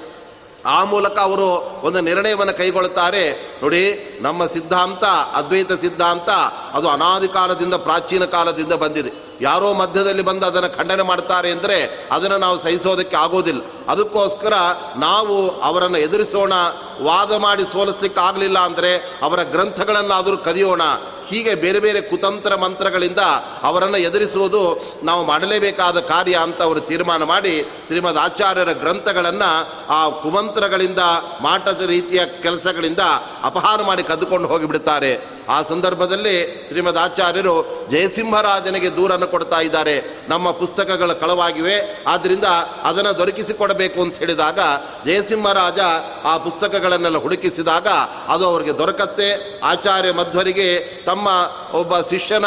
[0.66, 3.32] ಆ ಮೂಲಕ ಅವರು ಒಂದು ನಿರ್ಣಯವನ್ನು ಕೈಗೊಳ್ಳುತ್ತಾರೆ.
[3.64, 3.84] ನೋಡಿ,
[4.22, 5.04] ನಮ್ಮ ಸಿದ್ಧಾಂತ,
[5.34, 6.30] ಅದ್ವೈತ ಸಿದ್ಧಾಂತ,
[6.74, 9.26] ಅದು ಅನಾದಿ ಕಾಲದಿಂದ ಪ್ರಾಚೀನ ಕಾಲದಿಂದ ಬಂದಿದೆ.
[9.42, 13.62] ಯಾರೋ ಮಧ್ಯದಲ್ಲಿ ಬಂದು ಅದನ್ನು ಖಂಡನೆ ಮಾಡ್ತಾರೆ ಅಂದರೆ ಅದನ್ನು ನಾವು ಸಹಿಸೋದಕ್ಕೆ ಆಗೋದಿಲ್ಲ.
[13.90, 14.54] ಅದಕ್ಕೋಸ್ಕರ
[14.96, 16.54] ನಾವು ಅವರನ್ನು ಎದುರಿಸೋಣ,
[17.02, 20.82] ವಾದ ಮಾಡಿ ಸೋಲಿಸ್ಲಿಕ್ಕೆ ಆಗಲಿಲ್ಲ ಅಂದರೆ ಅವರ ಗ್ರಂಥಗಳನ್ನಾದರೂ ಕದಿಯೋಣ.
[21.28, 23.20] ಹೀಗೆ ಬೇರೆ ಬೇರೆ ಕುತಂತ್ರ ಮಂತ್ರಗಳಿಂದ
[23.64, 24.62] ಅವರನ್ನು ಎದುರಿಸುವುದು
[25.04, 31.00] ನಾವು ಮಾಡಲೇಬೇಕಾದ ಕಾರ್ಯ ಅಂತ ಅವರು ತೀರ್ಮಾನ ಮಾಡಿ ಶ್ರೀಮದ್ ಆಚಾರ್ಯರ ಗ್ರಂಥಗಳನ್ನು ಆ ಕುಮಂತ್ರಗಳಿಂದ,
[31.42, 33.00] ಮಾಟದ ರೀತಿಯ ಕೆಲಸಗಳಿಂದ
[33.44, 35.35] ಅಪಹಾರ ಮಾಡಿ ಕದ್ದುಕೊಂಡು ಹೋಗಿಬಿಡ್ತಾರೆ.
[35.50, 40.26] ಆ ಸಂದರ್ಭದಲ್ಲಿ ಶ್ರೀಮದ್ ಆಚಾರ್ಯರು ಜಯಸಿಂಹರಾಜನಿಗೆ ದೂರನ್ನು ಕೊಡ್ತಾ ಇದ್ದಾರೆ.
[40.30, 42.04] ನಮ್ಮ ಪುಸ್ತಕಗಳು ಕಳವಾಗಿವೆ.
[42.08, 42.44] ಆದ್ದರಿಂದ
[42.84, 44.60] ಅದನ್ನು ದೊರಕಿಸಿಕೊಡಬೇಕು ಅಂತ ಹೇಳಿದಾಗ
[45.06, 45.80] ಜಯಸಿಂಹರಾಜ
[46.24, 47.88] ಆ ಪುಸ್ತಕಗಳನ್ನೆಲ್ಲ ಹುಡುಕಿಸಿದಾಗ
[48.28, 49.60] ಅದು ಅವರಿಗೆ ದೊರಕತ್ತೆ.
[49.60, 51.28] ಆಚಾರ್ಯ ಮಧ್ವರಿಗೆ ತಮ್ಮ
[51.76, 52.46] ಒಬ್ಬ ಶಿಷ್ಯನ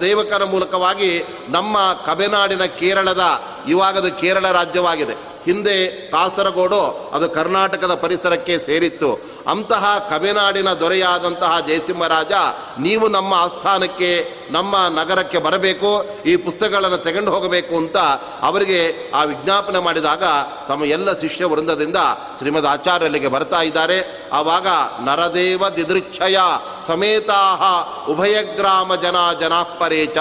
[0.00, 1.76] ಸೇವಕರ ಮೂಲಕವಾಗಿ ನಮ್ಮ
[2.06, 3.22] ಕಬೆನಾಡಿನ ಕೇರಳದ,
[3.68, 5.12] ಇವಾಗದು ಕೇರಳ ರಾಜ್ಯವಾಗಿದೆ.
[5.44, 9.35] ಹಿಂದೆ ಕಾಸರಗೋಡು, ಅದು ಕರ್ನಾಟಕದ ಪರಿಸರಕ್ಕೆ ಸೇರಿತ್ತು.
[9.46, 12.32] ಅಂತಹ ಕಬೆನಾಡಿನ ದೊರೆಯಾದಂತಹ ಜಯಸಿಂಹರಾಜ
[12.78, 17.96] ನೀವು ನಮ್ಮ ಆಸ್ಥಾನಕ್ಕೆ, ನಮ್ಮ ನಗರಕ್ಕೆ ಬರಬೇಕು, ಈ ಪುಸ್ತಕಗಳನ್ನು ತೆಗೆದು ಹೋಗಬೇಕು ಅಂತ
[18.42, 20.24] ಅವರಿಗೆ ಆ ವಿಜ್ಞಾಪನೆ ಮಾಡಿದಾಗ
[20.68, 21.96] ತಮ್ಮ ಎಲ್ಲ ಶಿಷ್ಯ ವೃಂದದಿಂದ
[22.38, 24.28] ಶ್ರೀಮದ್ ಆಚಾರ್ಯರಿಗೆ ಬರ್ತಾ ಇದ್ದಾರೆ.
[24.32, 24.66] ಆವಾಗ
[25.04, 26.38] ನರದೇವ ದಿದೃಚ್ಛಯ
[26.86, 27.62] ಸಮೇತಾಹ
[28.10, 30.16] ಉಭಯ ಗ್ರಾಮ ಜನ ಜನಾಪರೇಚ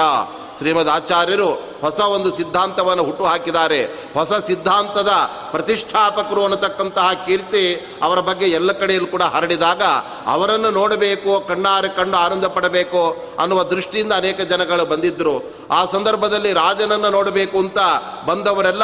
[0.58, 3.84] ಶ್ರೀಮದ್ ಆಚಾರ್ಯರು ಹೊಸ ಒಂದು ಸಿದ್ಧಾಂತವನ್ನು ಹುಟ್ಟು ಹಾಕಿದ್ದಾರೆ.
[3.86, 5.10] ಹೊಸ ಸಿದ್ಧಾಂತದ
[5.52, 7.64] ಪ್ರತಿಷ್ಠಾಪಕರು ಅನ್ನತಕ್ಕಂತಹ ಕೀರ್ತಿ
[8.04, 9.84] ಅವರ ಬಗ್ಗೆ ಎಲ್ಲ ಕಡೆಯಲ್ಲೂ ಕೂಡ ಹರಡಿದಾಗ
[10.28, 13.02] ಅವರನ್ನು ನೋಡಬೇಕು, ಕಣ್ಣಾರೆ ಕಂಡು ಆನಂದ ಪಡಬೇಕು
[13.40, 15.36] ಅನ್ನುವ ದೃಷ್ಟಿಯಿಂದ ಅನೇಕ ಜನಗಳು ಬಂದಿದ್ದರು
[15.72, 17.80] ಆ ಸಂದರ್ಭದಲ್ಲಿ ರಾಜನನ್ನು ನೋಡಬೇಕು ಅಂತ
[18.26, 18.84] ಬಂದವರೆಲ್ಲ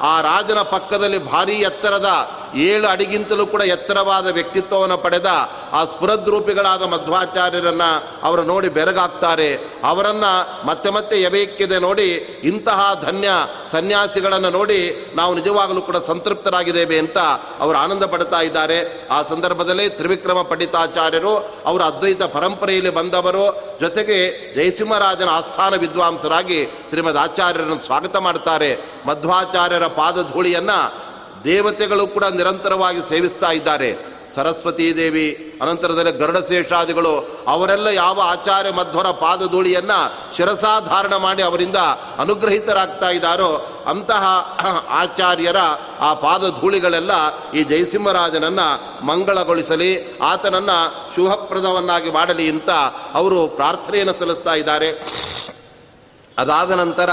[0.00, 2.10] ಆ ರಾಜನ ಪಕ್ಕದಲ್ಲಿ ಭಾರೀ ಎತ್ತರದ
[2.54, 5.26] ಏಳು ಅಡಿಗಿಂತಲೂ ಕೂಡ ಎತ್ತರವಾದ ವ್ಯಕ್ತಿತ್ವವನ್ನು ಪಡೆದ
[5.72, 7.82] ಆ ಸ್ಫುರದ್ರೂಪಿಗಳಾದ ಮಧ್ವಾಚಾರ್ಯರನ್ನ
[8.22, 9.50] ಅವರು ನೋಡಿ ಬೆರಗಾಗ್ತಾರೆ.
[9.84, 10.32] ಅವರನ್ನು
[10.66, 12.08] ಮತ್ತೆ ಮತ್ತೆ ಎಬೇಕಿದೆ ನೋಡಿ
[12.44, 13.28] ಇಂತಹ ಧನ್ಯ
[13.72, 14.80] ಸನ್ಯಾಸಿಗಳನ್ನು ನೋಡಿ
[15.16, 17.18] ನಾವು ನಿಜವಾಗಲೂ ಕೂಡ ಸಂತೃಪ್ತರಾಗಿದ್ದೇವೆ ಅಂತ
[17.60, 19.08] ಅವರು ಆನಂದ ಪಡ್ತಾ ಇದ್ದಾರೆ.
[19.10, 21.34] ಆ ಸಂದರ್ಭದಲ್ಲಿ ತ್ರಿವಿಕ್ರಮ ಪಂಡಿತಾಚಾರ್ಯರು
[21.66, 23.44] ಅವರ ಅದ್ವೈತ ಪರಂಪರೆಯಲ್ಲಿ ಬಂದವರು,
[23.80, 24.18] ಜೊತೆಗೆ
[24.54, 28.70] ಜಯಸಿಂಹರಾಜನ ಆಸ್ಥಾನ ವಿದ್ವಾಂಸರಾಗಿ ಶ್ರೀಮದ್ ಆಚಾರ್ಯರನ್ನು ಸ್ವಾಗತ ಮಾಡ್ತಾರೆ.
[29.06, 30.78] ಮಧ್ವಾಚಾರ್ಯರ ಪಾದಧೂಳಿಯನ್ನು
[31.44, 34.09] ದೇವತೆಗಳು ಕೂಡ ನಿರಂತರವಾಗಿ ಸೇವಿಸ್ತಾ ಇದ್ದಾರೆ.
[34.34, 41.76] ಸರಸ್ವತೀ ದೇವಿ, ಅನಂತರದಲ್ಲಿ ಗರುಡಶೇಷಾದಿಗಳು ಅವರೆಲ್ಲ ಯಾವ ಆಚಾರ್ಯ ಮಧ್ವರ ಪಾದಧೂಳಿಯನ್ನು ಶಿರಸಾಧಾರಣ ಮಾಡಿ ಅವರಿಂದ
[42.18, 44.24] ಅನುಗ್ರಹಿತರಾಗ್ತಾ ಇದ್ದಾರೋ, ಅಂತಹ
[44.88, 45.56] ಆಚಾರ್ಯರ
[46.00, 47.10] ಆ ಪಾದಧೂಳಿಗಳೆಲ್ಲ
[47.50, 52.70] ಈ ಜಯಸಿಂಹರಾಜನನ್ನು ಮಂಗಳಗೊಳಿಸಲಿ, ಆತನನ್ನು ಶುಭಪ್ರದವನ್ನಾಗಿ ಮಾಡಲಿ ಅಂತ
[53.14, 54.90] ಅವರು ಪ್ರಾರ್ಥನೆಯನ್ನು ಸಲ್ಲಿಸ್ತಾ ಇದ್ದಾರೆ.
[56.38, 57.10] ಅದಾದ ನಂತರ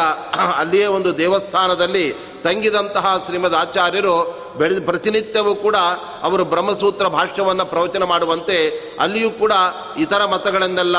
[0.57, 5.75] ಅಲ್ಲಿಯೇ ಒಂದು ದೇವಸ್ಥಾನದಲ್ಲಿ ತಂಗಿದಂತಹ ಶ್ರೀಮದ್ ಆಚಾರ್ಯರು ಬೆಳೆದ ಪ್ರತಿನಿತ್ಯವೂ ಕೂಡ
[6.23, 8.57] ಅವರು ಬ್ರಹ್ಮಸೂತ್ರ ಭಾಷ್ಯವನ್ನು ಪ್ರವಚನ ಮಾಡುವಂತೆ
[8.99, 9.51] ಅಲ್ಲಿಯೂ ಕೂಡ
[9.97, 10.95] ಇತರ ಮತಗಳನ್ನೆಲ್ಲ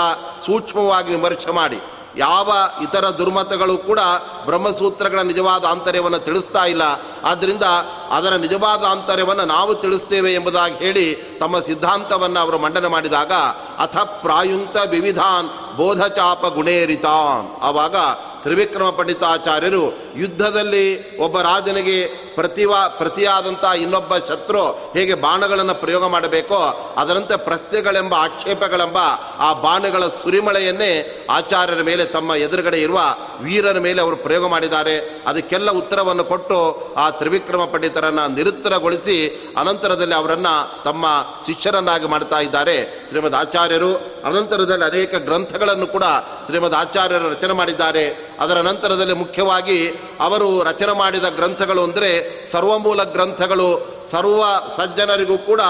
[0.47, 1.81] ಸೂಕ್ಷ್ಮವಾಗಿ ವಿಮರ್ಶೆ ಮಾಡಿ.
[2.17, 3.99] ಯಾವ ಇತರ ದುರ್ಮತಗಳು ಕೂಡ
[4.45, 6.83] ಬ್ರಹ್ಮಸೂತ್ರಗಳ ನಿಜವಾದ ಆಂತರ್ಯವನ್ನು ತಿಳಿಸ್ತಾ ಇಲ್ಲ.
[7.25, 7.63] ಆದ್ದರಿಂದ
[8.11, 13.33] ಅದರ ನಿಜವಾದ ಆಂತರ್ಯವನ್ನು ನಾವು ತಿಳಿಸ್ತೇವೆ ಎಂಬುದಾಗಿ ಹೇಳಿ ತಮ್ಮ ಸಿದ್ಧಾಂತವನ್ನು ಅವರು ಮಂಡನೆ ಮಾಡಿದಾಗ,
[13.79, 17.63] ಅಥ ಪ್ರಾಯುಂಕ್ತ ವಿವಿಧಾನ್ ಬೋಧಚಾಪ ಗುಣೇರಿತಾನ್.
[17.63, 17.97] ಆವಾಗ
[18.43, 26.59] ತ್ರಿವಿಕ್ರಮ ಪಂಡಿತಾಚಾರ್ಯರು ಯುದ್ಧದಲ್ಲಿ ಒಬ್ಬ ರಾಜನಿಗೆ ಪ್ರತಿವಾ ಪ್ರತಿಯಾದಂಥ ಇನ್ನೊಬ್ಬ ಶತ್ರು ಹೇಗೆ ಬಾಣಗಳನ್ನು ಪ್ರಯೋಗ ಮಾಡಬೇಕೋ
[26.97, 28.99] ಅದರಂತೆ ಪ್ರಶ್ನೆಗಳೆಂಬ ಆಕ್ಷೇಪಗಳೆಂಬ
[29.39, 30.91] ಆ ಬಾಣಗಳ ಸುರಿಮಳೆಯನ್ನೇ
[31.31, 33.01] ಆಚಾರ್ಯರ ಮೇಲೆ ತಮ್ಮ ಎದುರುಗಡೆ ಇರುವ
[33.41, 35.23] ವೀರರ ಮೇಲೆ ಅವರು ಪ್ರಯೋಗ ಮಾಡಿದ್ದಾರೆ.
[35.27, 36.59] ಅದಕ್ಕೆಲ್ಲ ಉತ್ತರವನ್ನು ಕೊಟ್ಟು
[36.97, 39.17] ಆ ತ್ರಿವಿಕ್ರಮ ಪಂಡಿತರನ್ನು ನಿರುತ್ತರಗೊಳಿಸಿ
[39.61, 41.07] ಅನಂತರದಲ್ಲಿ ಅವರನ್ನು ತಮ್ಮ
[41.47, 43.95] ಶಿಷ್ಯರನ್ನಾಗಿ ಮಾಡ್ತಾ ಇದ್ದಾರೆ ಶ್ರೀಮದ್ ಆಚಾರ್ಯರು.
[44.25, 46.05] ಅನಂತರದಲ್ಲಿ ಅನೇಕ ಗ್ರಂಥಗಳನ್ನು ಕೂಡ
[46.47, 48.28] ಶ್ರೀಮದ್ ಆಚಾರ್ಯರು ರಚನೆ ಮಾಡಿದ್ದಾರೆ.
[48.41, 49.79] ಅದರ ನಂತರದಲ್ಲಿ ಮುಖ್ಯವಾಗಿ
[50.21, 52.11] ಅವರು ರಚನೆ ಮಾಡಿದ ಗ್ರಂಥಗಳು ಅಂದರೆ
[52.53, 54.43] ಸರ್ವಮೂಲ ಗ್ರಂಥಗಳು, ಸರ್ವ
[54.77, 55.61] ಸಜ್ಜನರಿಗೂ ಕೂಡ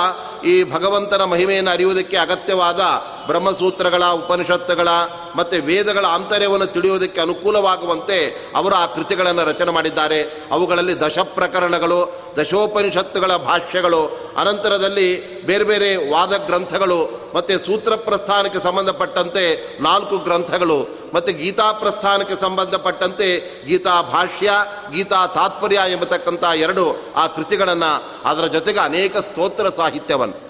[0.45, 2.81] ಈ ಭಗವಂತನ ಮಹಿಮೆಯನ್ನು ಅರಿಯುವುದಕ್ಕೆ ಅಗತ್ಯವಾದ
[3.27, 4.89] ಬ್ರಹ್ಮಸೂತ್ರಗಳ, ಉಪನಿಷತ್ತುಗಳ
[5.37, 8.19] ಮತ್ತು ವೇದಗಳ ಆಂತರ್ಯವನ್ನು ತಿಳಿಯುವುದಕ್ಕೆ ಅನುಕೂಲವಾಗುವಂತೆ
[8.57, 10.21] ಅವರು ಆ ಕೃತಿಗಳನ್ನು ರಚನೆ ಮಾಡಿದ್ದಾರೆ.
[10.53, 11.99] ಅವುಗಳಲ್ಲಿ ದಶ ಪ್ರಕರಣಗಳು
[12.37, 14.03] ದಶೋಪನಿಷತ್ತುಗಳ ಭಾಷ್ಯಗಳು,
[14.37, 15.09] ಅನಂತರದಲ್ಲಿ
[15.47, 17.01] ಬೇರೆ ಬೇರೆ ವಾದ ಗ್ರಂಥಗಳು
[17.35, 19.45] ಮತ್ತು ಸೂತ್ರ ಪ್ರಸ್ಥಾನಕ್ಕೆ ಸಂಬಂಧಪಟ್ಟಂತೆ
[19.83, 23.29] ನಾಲ್ಕು ಗ್ರಂಥಗಳು ಮತ್ತು ಗೀತಾ ಪ್ರಸ್ಥಾನಕ್ಕೆ ಸಂಬಂಧಪಟ್ಟಂತೆ
[23.67, 24.51] ಗೀತಾ ಭಾಷ್ಯ,
[24.95, 30.49] ಗೀತಾ ತಾತ್ಪರ್ಯ ಎಂಬತಕ್ಕಂಥ ಎರಡು ಆ ಕೃತಿಗಳನ್ನು ಅದರ ಜೊತೆಗೆ ಅನೇಕ ಸ್ತೋತ್ರ ಸಾಹಿತ್ಯವನ್ನು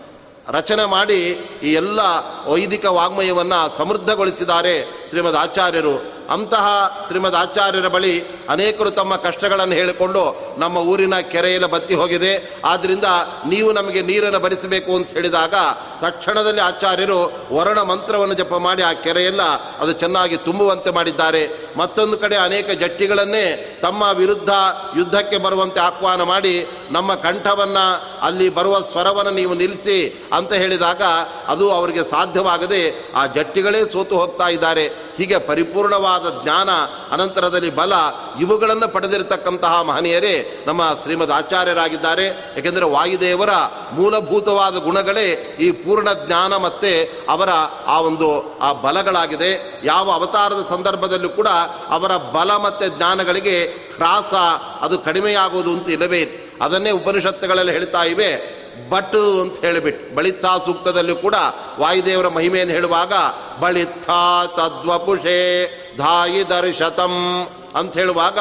[0.48, 1.20] ರಚನೆ ಮಾಡಿ
[1.62, 2.00] ಈ ಎಲ್ಲ
[2.46, 6.17] ವೈದಿಕ ವಾಗ್ಮಯವನ್ನು ಸಮೃದ್ಧಗೊಳಿಸಿದ್ದಾರೆ ಶ್ರೀಮದ್ ಆಚಾರ್ಯರು.
[6.30, 6.66] ಅಂತಹ
[7.06, 8.14] ಶ್ರೀಮದ್ ಆಚಾರ್ಯರ ಬಳಿ
[8.48, 10.22] ಅನೇಕರು ತಮ್ಮ ಕಷ್ಟಗಳನ್ನು ಹೇಳಿಕೊಂಡು
[10.58, 12.52] ನಮ್ಮ ಊರಿನ ಕೆರೆಯಲ್ಲಿ ಬತ್ತಿ ಹೋಗಿದೆ.
[12.64, 13.04] ಆದ್ದರಿಂದ
[13.46, 15.54] ನೀವು ನಮಗೆ ನೀರನ್ನು ಭರಿಸಬೇಕು ಅಂತ ಹೇಳಿದಾಗ
[16.00, 19.42] ತಕ್ಷಣದಲ್ಲಿ ಆಚಾರ್ಯರು ವರ್ಣ ಮಂತ್ರವನ್ನು ಜಪ ಮಾಡಿ ಆ ಕೆರೆಯೆಲ್ಲ
[19.78, 21.42] ಅದು ಚೆನ್ನಾಗಿ ತುಂಬುವಂತೆ ಮಾಡಿದ್ದಾರೆ.
[21.76, 24.48] ಮತ್ತೊಂದು ಕಡೆ ಅನೇಕ ಜಟ್ಟಿಗಳನ್ನೇ ತಮ್ಮ ವಿರುದ್ಧ
[24.96, 27.84] ಯುದ್ಧಕ್ಕೆ ಬರುವಂತೆ ಆಹ್ವಾನ ಮಾಡಿ ನಮ್ಮ ಕಂಠವನ್ನು
[28.22, 31.02] ಅಲ್ಲಿ ಬರುವ ಸ್ವರವನ್ನು ನೀವು ನಿಲ್ಲಿಸಿ ಅಂತ ಹೇಳಿದಾಗ
[31.46, 35.07] ಅದು ಅವರಿಗೆ ಸಾಧ್ಯವಾಗದೆ ಆ ಜಟ್ಟಿಗಳೇ ಸೋತು ಹೋಗ್ತಾ ಇದ್ದಾರೆ.
[35.18, 36.68] ಹೀಗೆ ಪರಿಪೂರ್ಣವಾದ ಜ್ಞಾನ,
[37.12, 37.92] ಅನಂತರದಲ್ಲಿ ಬಲ,
[38.40, 42.54] ಇವುಗಳನ್ನು ಪಡೆದಿರತಕ್ಕಂತಹ ಮಹನೀಯರೇ, ನಮ್ಮ ಶ್ರೀಮದ್ ಆಚಾರ್ಯರಾಗಿದ್ದಾರೆ.
[42.58, 43.50] ಏಕೆಂದರೆ ವಾಯುದೇವರ
[43.92, 47.48] ಮೂಲಭೂತವಾದ ಗುಣಗಳೇ ಈ ಪೂರ್ಣ ಜ್ಞಾನ ಮತ್ತು ಅವರ
[47.86, 49.80] ಆ ಒಂದು, ಆ ಬಲಗಳಾಗಿದೆ.
[49.84, 51.48] ಯಾವ ಅವತಾರದ ಸಂದರ್ಭದಲ್ಲೂ ಕೂಡ
[51.88, 53.64] ಅವರ ಬಲ ಮತ್ತು ಜ್ಞಾನಗಳಿಗೆ
[53.96, 54.34] ಹ್ರಾಸ
[54.80, 56.44] ಅದು ಕಡಿಮೆಯಾಗುವುದು ಅಂತ ಇಲ್ಲವೇ?
[56.62, 58.57] ಅದನ್ನೇ ಉಪನಿಷತ್ತುಗಳಲ್ಲಿ ಹೇಳ್ತಾ ಇವೆ.
[58.90, 61.34] ಬಟ್ ಅಂತ ಹೇಳಿಬಿಟ್ಟು ಬಳಿತ್ತಾ ಸೂಕ್ತದಲ್ಲೂ ಕೂಡ
[61.78, 63.12] ವಾಯುದೇವರ ಮಹಿಮೆಯನ್ನು ಹೇಳುವಾಗ
[63.60, 65.66] ಬಳಿತ್ತಾ ತದ್ವಪುಷೇ
[65.98, 68.38] ಧಾಯಿ ದರ್ಶತಂ ಅಂತ ಹೇಳುವಾಗ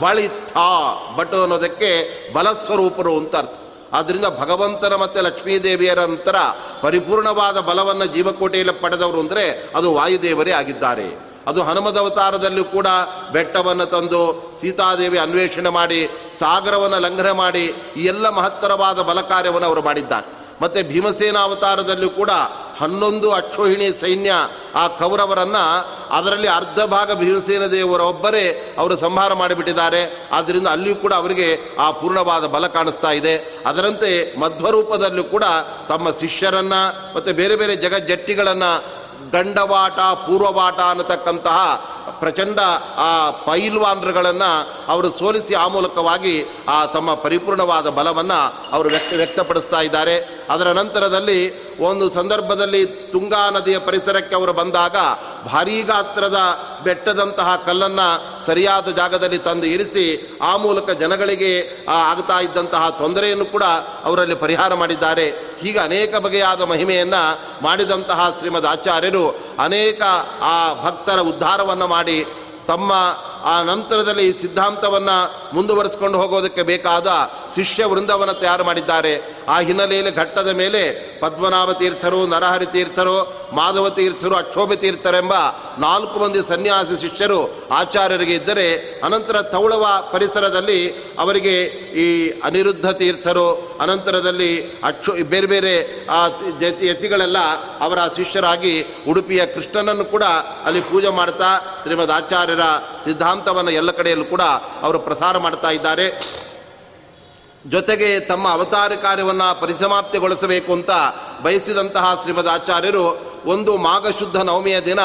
[0.00, 0.70] ಬಳಿತ್ತಾ
[1.16, 1.90] ಬಟ್ ಅನ್ನೋದಕ್ಕೆ
[2.32, 3.50] ಬಲಸ್ವರೂಪರು ಅಂತ ಅರ್ಥ.
[3.92, 6.36] ಆದ್ದರಿಂದ ಭಗವಂತನ ಮತ್ತು ಲಕ್ಷ್ಮೀದೇವಿಯರ ನಂತರ
[6.82, 11.30] ಪರಿಪೂರ್ಣವಾದ ಬಲವನ್ನು ಜೀವಕೋಟೆಯಲ್ಲಿ ಪಡೆದವರು ಅಂದರೆ ಅದು ವಾಯುದೇವರೇ ಆಗಿದ್ದಾರೆ.
[11.46, 12.86] ಅದು ಹನುಮದವತಾರದಲ್ಲೂ ಕೂಡ
[13.32, 17.64] ಬೆಟ್ಟವನ್ನು ತಂದು ಸೀತಾದೇವಿ ಅನ್ವೇಷಣೆ ಮಾಡಿ, ಸಾಗರವನ್ನು ಲಂಘನೆ ಮಾಡಿ,
[17.96, 20.40] ಈ ಎಲ್ಲ ಮಹತ್ತರವಾದ ಬಲ ಕಾರ್ಯವನ್ನು ಅವರು ಮಾಡಿದ್ದಾರೆ.
[20.62, 22.30] ಮತ್ತು ಭೀಮಸೇನ ಅವತಾರದಲ್ಲೂ ಕೂಡ
[22.80, 24.32] ಹನ್ನೊಂದು ಅಕ್ಷೋಹಿಣಿ ಸೈನ್ಯ
[24.74, 25.64] ಆ ಕೌರವರನ್ನು
[26.10, 30.28] ಅದರಲ್ಲಿ ಅರ್ಧ ಭಾಗ ಭೀಮಸೇನ ದೇವರೊಬ್ಬರೇ ಅವರು ಸಂಹಾರ ಮಾಡಿಬಿಟ್ಟಿದ್ದಾರೆ.
[30.32, 33.34] ಆದ್ದರಿಂದ ಅಲ್ಲಿಯೂ ಕೂಡ ಅವರಿಗೆ ಆ ಪೂರ್ಣವಾದ ಬಲ ಕಾಣಿಸ್ತಾ ಇದೆ.
[33.66, 35.44] ಅದರಂತೆ ಮಧ್ವರೂಪದಲ್ಲೂ ಕೂಡ
[35.88, 38.99] ತಮ್ಮ ಶಿಷ್ಯರನ್ನು ಮತ್ತು ಬೇರೆ ಬೇರೆ ಜಗಜ್ಜಟ್ಟಿಗಳನ್ನು
[39.32, 41.58] ಗಂಡವಾಟ, ಪೂರ್ವವಾಟ ಅನ್ನತಕ್ಕಂತಹ
[42.20, 42.60] ಪ್ರಚಂಡ
[42.96, 44.50] ಆ ಪೈಲ್ವಾನ್ರುಗಳನ್ನು
[44.88, 50.16] ಅವರು ಸೋಲಿಸಿ ಆ ಮೂಲಕವಾಗಿ ಆ ತಮ್ಮ ಪರಿಪೂರ್ಣವಾದ ಬಲವನ್ನು ಅವರು ವ್ಯಕ್ತ, ವ್ಯಕ್ತಪಡಿಸ್ತಾ ಇದ್ದಾರೆ.
[50.50, 51.40] ಅದರ ನಂತರದಲ್ಲಿ
[51.78, 54.96] ಒಂದು ಸಂದರ್ಭದಲ್ಲಿ ತುಂಗಾ ನದಿಯ ಪರಿಸರಕ್ಕೆ ಅವರು ಬಂದಾಗ
[55.46, 56.36] ಭಾರೀ ಗಾತ್ರದ
[56.84, 63.62] ಬೆಟ್ಟದಂತಹ ಕಲ್ಲನ್ನು ಸರಿಯಾದ ಜಾಗದಲ್ಲಿ ತಂದು ಇರಿಸಿ ಆ ಮೂಲಕ ಜನಗಳಿಗೆ ಆಗ್ತಾ ಇದ್ದಂತಹ ತೊಂದರೆಯನ್ನು ಕೂಡ
[64.04, 65.28] ಅವರಲ್ಲಿ ಪರಿಹಾರ ಮಾಡಿದ್ದಾರೆ.
[65.60, 70.02] ಹೀಗೆ ಅನೇಕ ಬಗೆಯಾದ ಮಹಿಮೆಯನ್ನು ಮಾಡಿದಂತಹ ಶ್ರೀಮದ್ ಆಚಾರ್ಯರು ಅನೇಕ,
[70.42, 72.24] ಆ, ಭಕ್ತರ ಉದ್ಧಾರವನ್ನು ಮಾಡಿ
[72.68, 72.92] ತಮ್ಮ,
[73.44, 77.06] ಆ, ನಂತರದಲ್ಲಿ ಸಿದ್ಧಾಂತವನ್ನು ಮುಂದುವರಿಸಿಕೊಂಡು ಹೋಗೋದಕ್ಕೆ ಬೇಕಾದ
[77.54, 79.12] ಶಿಷ್ಯ ವೃಂದವನ್ನು ತಯಾರು ಮಾಡಿದ್ದಾರೆ.
[79.48, 80.82] ಆ ಹಿನ್ನೆಲೆಯಲ್ಲಿ ಘಟ್ಟದ ಮೇಲೆ
[81.20, 83.16] ಪದ್ಮನಾಭ ತೀರ್ಥರು, ನರಹರಿ ತೀರ್ಥರು,
[83.52, 85.34] ಮಾಧವ ತೀರ್ಥರು ಅಕ್ಷೋಭ ತೀರ್ಥರೆಂಬ
[85.78, 88.66] ನಾಲ್ಕು ಮಂದಿ ಸನ್ಯಾಸಿ ಶಿಷ್ಯರು ಆಚಾರ್ಯರಿಗೆ ಇದ್ದರೆ,
[89.04, 91.54] ಅನಂತರ ತೌಳವ ಪರಿಸರದಲ್ಲಿ ಅವರಿಗೆ
[92.04, 93.46] ಈ ಅನಿರುದ್ಧ ತೀರ್ಥರು,
[93.80, 94.50] ಅನಂತರದಲ್ಲಿ
[94.84, 96.26] ಅಕ್ಷೋ, ಬೇರೆ ಬೇರೆ, ಆ
[96.90, 97.38] ಯತಿಗಳೆಲ್ಲ
[97.80, 100.22] ಅವರ ಶಿಷ್ಯರಾಗಿ ಉಡುಪಿಯ ಕೃಷ್ಣನನ್ನು ಕೂಡ
[100.64, 102.60] ಅಲ್ಲಿ ಪೂಜೆ ಮಾಡ್ತಾ ಶ್ರೀಮದ್ ಆಚಾರ್ಯರ
[103.04, 104.40] ಸಿದ್ಧಾಂತವನ್ನು ಎಲ್ಲ ಕಡೆಯಲ್ಲೂ ಕೂಡ
[104.82, 106.40] ಅವರು ಪ್ರಸಾರ ಮಾಡ್ತಾ ಇದ್ದಾರೆ.
[107.64, 110.90] ಜೊತೆಗೆ ತಮ್ಮ ಅವತಾರ ಕಾರ್ಯವನ್ನು ಪರಿಸಮಾಪ್ತಿಗೊಳಿಸಬೇಕು ಅಂತ
[111.42, 113.04] ಬಯಸಿದಂತಹ ಶ್ರೀಮದ್ ಆಚಾರ್ಯರು
[113.46, 115.00] ಒಂದು ಮಾಘಶುದ್ಧ ನವಮಿಯ ದಿನ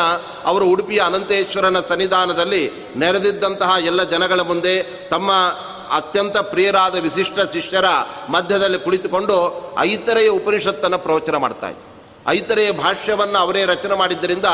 [0.46, 5.32] ಅವರು ಉಡುಪಿಯ ಅನಂತೇಶ್ವರನ ಸನ್ನಿಧಾನದಲ್ಲಿ ನೆರೆದಿದ್ದಂತಹ ಎಲ್ಲ ಜನಗಳ ಮುಂದೆ ತಮ್ಮ
[5.91, 7.86] ಅತ್ಯಂತ ಪ್ರಿಯರಾದ ವಿಶಿಷ್ಟ ಶಿಷ್ಯರ
[8.30, 9.36] ಮಧ್ಯದಲ್ಲಿ ಕುಳಿತುಕೊಂಡು
[9.80, 11.70] ಐತರೆಯ ಉಪನಿಷತ್ತನ್ನು ಪ್ರವಚನ ಮಾಡ್ತಾ
[12.28, 14.46] ಐತರೆಯ ಭಾಷ್ಯವನ್ನು ಅವರೇ ರಚನೆ ಮಾಡಿದ್ದರಿಂದ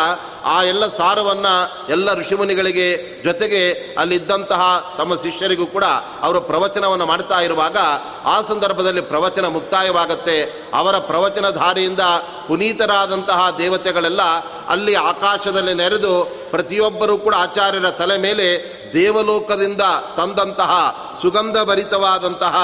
[0.45, 5.83] ಆ ಎಲ್ಲ ಸಾರವನ್ನು ಎಲ್ಲ ಋಷಿಮುನಿಗಳಿಗೆ ಜೊತೆಗೆ ಅಲ್ಲಿದ್ದಂತಹ ತಮ್ಮ ಶಿಷ್ಯರಿಗೂ ಕೂಡ
[6.21, 7.77] ಅವರು ಪ್ರವಚನವನ್ನು ಮಾಡ್ತಾ ಇರುವಾಗ
[8.25, 10.41] ಆ ಸಂದರ್ಭದಲ್ಲಿ ಪ್ರವಚನ ಮುಕ್ತಾಯವಾಗತ್ತೆ.
[10.73, 11.99] ಅವರ ಪ್ರವಚನಧಾರಿಯಿಂದ
[12.47, 14.21] ಪುನೀತರಾದಂತಹ ದೇವತೆಗಳೆಲ್ಲ
[14.67, 19.81] ಅಲ್ಲಿ ಆಕಾಶದಲ್ಲಿ ನೆರೆದು ಪ್ರತಿಯೊಬ್ಬರೂ ಕೂಡ ಆಚಾರ್ಯರ ತಲೆ ಮೇಲೆ ದೇವಲೋಕದಿಂದ
[20.17, 20.71] ತಂದಂತಹ
[21.21, 22.55] ಸುಗಂಧ ಭರಿತವಾದಂತಹ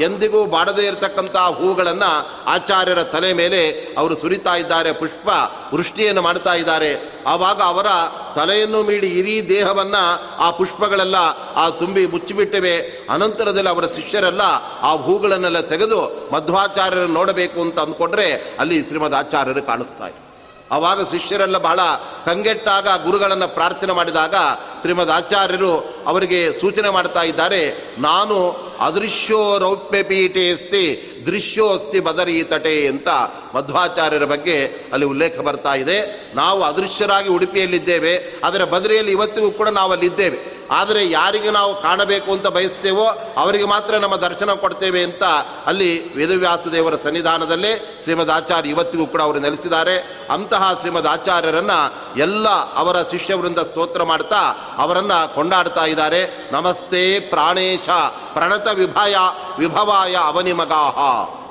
[0.00, 5.28] ಎಂದಿಗೂ ಬಾಡದೇ ಇರತಕ್ಕಂತಹ ಹೂಗಳನ್ನು ಆಚಾರ್ಯರ ತಲೆ ಮೇಲೆ ಅವರು ಸುರಿತಾ ಇದ್ದಾರೆ, ಪುಷ್ಪ
[5.74, 7.22] ವೃಷ್ಟಿಯನ್ನು ಮಾಡ್ತಾ ಇದ್ದಾರೆ.
[7.26, 7.86] ಆವಾಗ ಅವರ
[8.34, 11.16] ತಲೆಯನ್ನು ಮೀಡಿ ಇಡೀ ದೇಹವನ್ನು ಆ ಪುಷ್ಪಗಳೆಲ್ಲ
[11.56, 13.06] ಆ ತುಂಬಿ ಮುಚ್ಚಿಬಿಟ್ಟಿವೆ.
[13.10, 14.40] ಅನಂತರದಲ್ಲಿ ಅವರ ಶಿಷ್ಯರೆಲ್ಲ
[14.82, 20.06] ಆ ಹೂಗಳನ್ನೆಲ್ಲ ತೆಗೆದು ಮಧ್ವಾಚಾರ್ಯರನ್ನು ನೋಡಬೇಕು ಅಂತ ಅಂದ್ಕೊಂಡ್ರೆ ಅಲ್ಲಿ ಶ್ರೀಮದ್ ಆಚಾರ್ಯರು ಕಾಣಿಸ್ತಾ
[20.70, 21.80] ಆವಾಗ ಶಿಷ್ಯರೆಲ್ಲ ಬಹಳ
[22.24, 24.34] ಕಂಗೆಟ್ಟಾಗ ಗುರುಗಳನ್ನು ಪ್ರಾರ್ಥನೆ ಮಾಡಿದಾಗ
[24.80, 28.36] ಶ್ರೀಮದ್ ಆಚಾರ್ಯರು ಅವರಿಗೆ ಸೂಚನೆ ಮಾಡ್ತಾ ಇದ್ದಾರೆ, ನಾನು
[28.80, 33.08] ಅದೃಶ್ಯೋ ರೌಪ್ಯ ಪೀಠೆ ಅಸ್ತಿ ದೃಶ್ಯೋ ಅಸ್ತಿ ಬದರಿ ತಟೆ ಅಂತ
[33.54, 36.26] ಮಧ್ವಾಚಾರ್ಯರ ಬಗ್ಗೆ ಅಲ್ಲಿ ಉಲ್ಲೇಖ ಬರ್ತಾ ಇದೆ.
[36.34, 43.34] ನಾವು ಅದೃಶ್ಯರಾಗಿ ಉಡುಪಿಯಲ್ಲಿದ್ದೇವೆ, ಆದರೆ ಬದರಿಯಲ್ಲಿ ಇವತ್ತಿಗೂ ಕೂಡ ನಾವು ಅಲ್ಲಿದ್ದೇವೆ ಆದರೆ ಯಾರಿಗೆ ನಾವು ಕಾಣಬೇಕು ಅಂತ ಬಯಸ್ತೇವೋ
[43.36, 45.22] ಅವರಿಗೆ ಮಾತ್ರ ನಮ್ಮ ದರ್ಶನ ಕೊಡ್ತೇವೆ ಅಂತ
[45.66, 50.26] ಅಲ್ಲಿ ವೇದವ್ಯಾಸ ದೇವರ ಸನ್ನಿಧಾನದಲ್ಲೇ ಶ್ರೀಮದ್ ಆಚಾರ್ಯ ಇವತ್ತಿಗೂ ಕೂಡ ಅವರು ನೆಲೆಸಿದ್ದಾರೆ.
[50.30, 54.40] ಅಂತಹ ಶ್ರೀಮದ್ ಆಚಾರ್ಯರನ್ನು ಎಲ್ಲ ಅವರ ಶಿಷ್ಯವೃಂದ ಸ್ತೋತ್ರ ಮಾಡ್ತಾ
[54.76, 56.52] ಅವರನ್ನು ಕೊಂಡಾಡ್ತಾ ಇದ್ದಾರೆ.
[56.52, 57.88] ನಮಸ್ತೆ ಪ್ರಾಣೇಶ
[58.32, 59.16] ಪ್ರಣತ ವಿಭಾಯ
[59.58, 60.96] ವಿಭವಾಯ ಅವನಿಮಗಾಹ.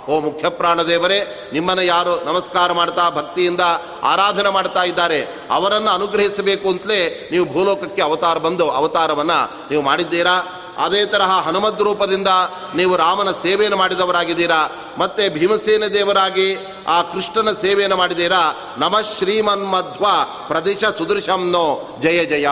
[0.09, 3.61] ಓ ಮುಖ್ಯ ಪ್ರಾಣದೇವರೇ ನಿಮ್ಮನ್ನು ಯಾರು ನಮಸ್ಕಾರ ಮಾಡ್ತಾ ಭಕ್ತಿಯಿಂದ
[4.03, 10.47] ಆರಾಧನೆ ಮಾಡ್ತಾ ಇದ್ದಾರೆ, ಅವರನ್ನು ಅನುಗ್ರಹಿಸಬೇಕು ಅಂತಲೇ ನೀವು ಭೂಲೋಕಕ್ಕೆ ಅವತಾರ ಬಂದು ಅವತಾರವನ್ನು ನೀವು ಮಾಡಿದ್ದೀರಾ?
[10.77, 12.27] ಅದೇ ತರಹ ಹನುಮದ್ ರೂಪದಿಂದ
[12.75, 14.69] ನೀವು ರಾಮನ ಸೇವೆಯನ್ನು ಮಾಡಿದವರಾಗಿದ್ದೀರಾ?
[14.97, 18.55] ಮತ್ತೆ ಭೀಮಸೇನ ದೇವರಾಗಿ ಆ ಕೃಷ್ಣನ ಸೇವೆಯನ್ನು ಮಾಡಿದ್ದೀರಾ?
[18.77, 20.05] ನಮ ಶ್ರೀಮನ್ಮಧ್ವ
[20.47, 22.47] ಪ್ರದೇಶ ಸುದೃಶಂನೋ, ಜಯ ಜಯ.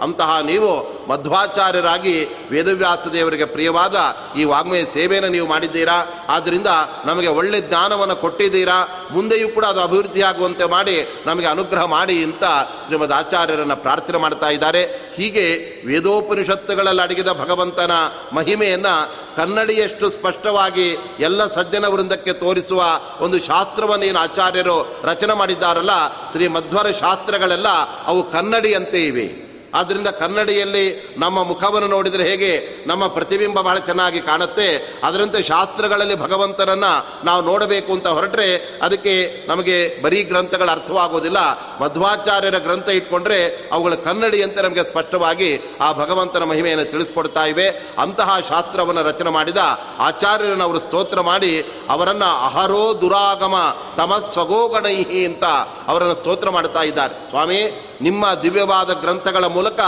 [0.00, 3.96] ಅಂತಹ ನೀವು ಮಧ್ವಾಚಾರ್ಯರಾಗಿ ವೇದವ್ಯಾಸ ದೇವರಿಗೆ ಪ್ರಿಯವಾದ
[4.38, 6.26] ಈ ವಾಗ್ಮಯ ಸೇವೆಯನ್ನು ನೀವು ಮಾಡಿದ್ದೀರಾ?
[6.28, 6.66] ಆದ್ದರಿಂದ
[7.04, 9.08] ನಮಗೆ ಒಳ್ಳೆ ಜ್ಞಾನವನ್ನು ಕೊಟ್ಟಿದ್ದೀರಾ?
[9.10, 12.44] ಮುಂದೆಯೂ ಕೂಡ ಅದು ಅಭಿವೃದ್ಧಿಯಾಗುವಂತೆ ಮಾಡಿ ನಮಗೆ ಅನುಗ್ರಹ ಮಾಡಿ ಅಂತ
[12.86, 15.12] ಶ್ರೀಮದ್ ಆಚಾರ್ಯರನ್ನು ಪ್ರಾರ್ಥನೆ ಮಾಡ್ತಾ ಇದ್ದಾರೆ.
[15.16, 15.44] ಹೀಗೆ
[15.86, 17.90] ವೇದೋಪನಿಷತ್ತುಗಳಲ್ಲಿ ಅಡಗಿದ ಭಗವಂತನ
[18.32, 22.84] ಮಹಿಮೆಯನ್ನು ಕನ್ನಡಿಯಷ್ಟು ಸ್ಪಷ್ಟವಾಗಿ ಎಲ್ಲ ಸಜ್ಜನ ವೃಂದಕ್ಕೆ ತೋರಿಸುವ
[23.20, 27.68] ಒಂದು ಶಾಸ್ತ್ರವನ್ನೇನು ಆಚಾರ್ಯರು ರಚನೆ ಮಾಡಿದ್ದಾರಲ್ಲ, ಶ್ರೀ ಮಧ್ವರ ಶಾಸ್ತ್ರಗಳೆಲ್ಲ
[28.06, 29.47] ಅವು ಕನ್ನಡಿಯಂತೆ ಇವೆ.
[29.74, 32.84] ಆದ್ದರಿಂದ ಕನ್ನಡಿಯಲ್ಲಿ ನಮ್ಮ ಮುಖವನ್ನು ನೋಡಿದರೆ ಹೇಗೆ?
[32.86, 34.98] ನಮ್ಮ ಪ್ರತಿಬಿಂಬ ಬಹಳ ಚೆನ್ನಾಗಿ ಕಾಣುತ್ತೆ.
[35.04, 41.36] ಅದರಂತೆ ಶಾಸ್ತ್ರಗಳಲ್ಲಿ ಭಗವಂತನನ್ನು ನಾವು ನೋಡಬೇಕು ಅಂತ ಹೊರಟ್ರೆ ಅದಕ್ಕೆ ನಮಗೆ ಬರೀ ಗ್ರಂಥಗಳ ಅರ್ಥವಾಗೋದಿಲ್ಲ
[41.82, 47.68] ಮಧ್ವಾಚಾರ್ಯರ ಗ್ರಂಥ ಇಟ್ಕೊಂಡ್ರೆ ಅವುಗಳ ಕನ್ನಡಿಯಂತೆ ನಮಗೆ ಸ್ಪಷ್ಟವಾಗಿ ಆ ಭಗವಂತನ ಮಹಿಮೆಯನ್ನು ತಿಳಿಸ್ಕೊಡ್ತಾ ಇವೆ.
[47.98, 49.58] ಅಂತಹ ಶಾಸ್ತ್ರವನ್ನು ರಚನೆ ಮಾಡಿದ
[49.98, 55.44] ಆಚಾರ್ಯರನ್ನು ಅವರು ಸ್ತೋತ್ರ ಮಾಡಿ ಅವರನ್ನು ಅಹರೋ ದುರಾಗಮ ತಮ ಸ್ವಗೋಗಣೈಹಿ ಅಂತ
[55.88, 57.14] ಅವರನ್ನು ಸ್ತೋತ್ರ ಮಾಡ್ತಾ ಇದ್ದಾರೆ.
[57.30, 57.60] ಸ್ವಾಮಿ,
[58.00, 59.80] ನಿಮ್ಮ ದಿವ್ಯವಾದ ಗ್ರಂಥಗಳ ಮೂಲಕ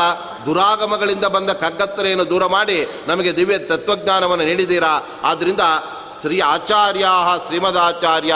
[0.47, 4.95] ದುರಾಗಮಗಳಿಂದ ಬಂದ ಕಗ್ಗತ್ತರೆಯನ್ನು ದೂರ ಮಾಡಿ ನಮಗೆ ದಿವ್ಯ ತತ್ವಜ್ಞಾನವನ್ನು ನೀಡಿದ್ದೀರಾ?
[5.23, 5.61] ಆದ್ದರಿಂದ
[6.21, 7.07] ಶ್ರೀ ಆಚಾರ್ಯ
[7.47, 8.35] ಶ್ರೀಮದಾಚಾರ್ಯ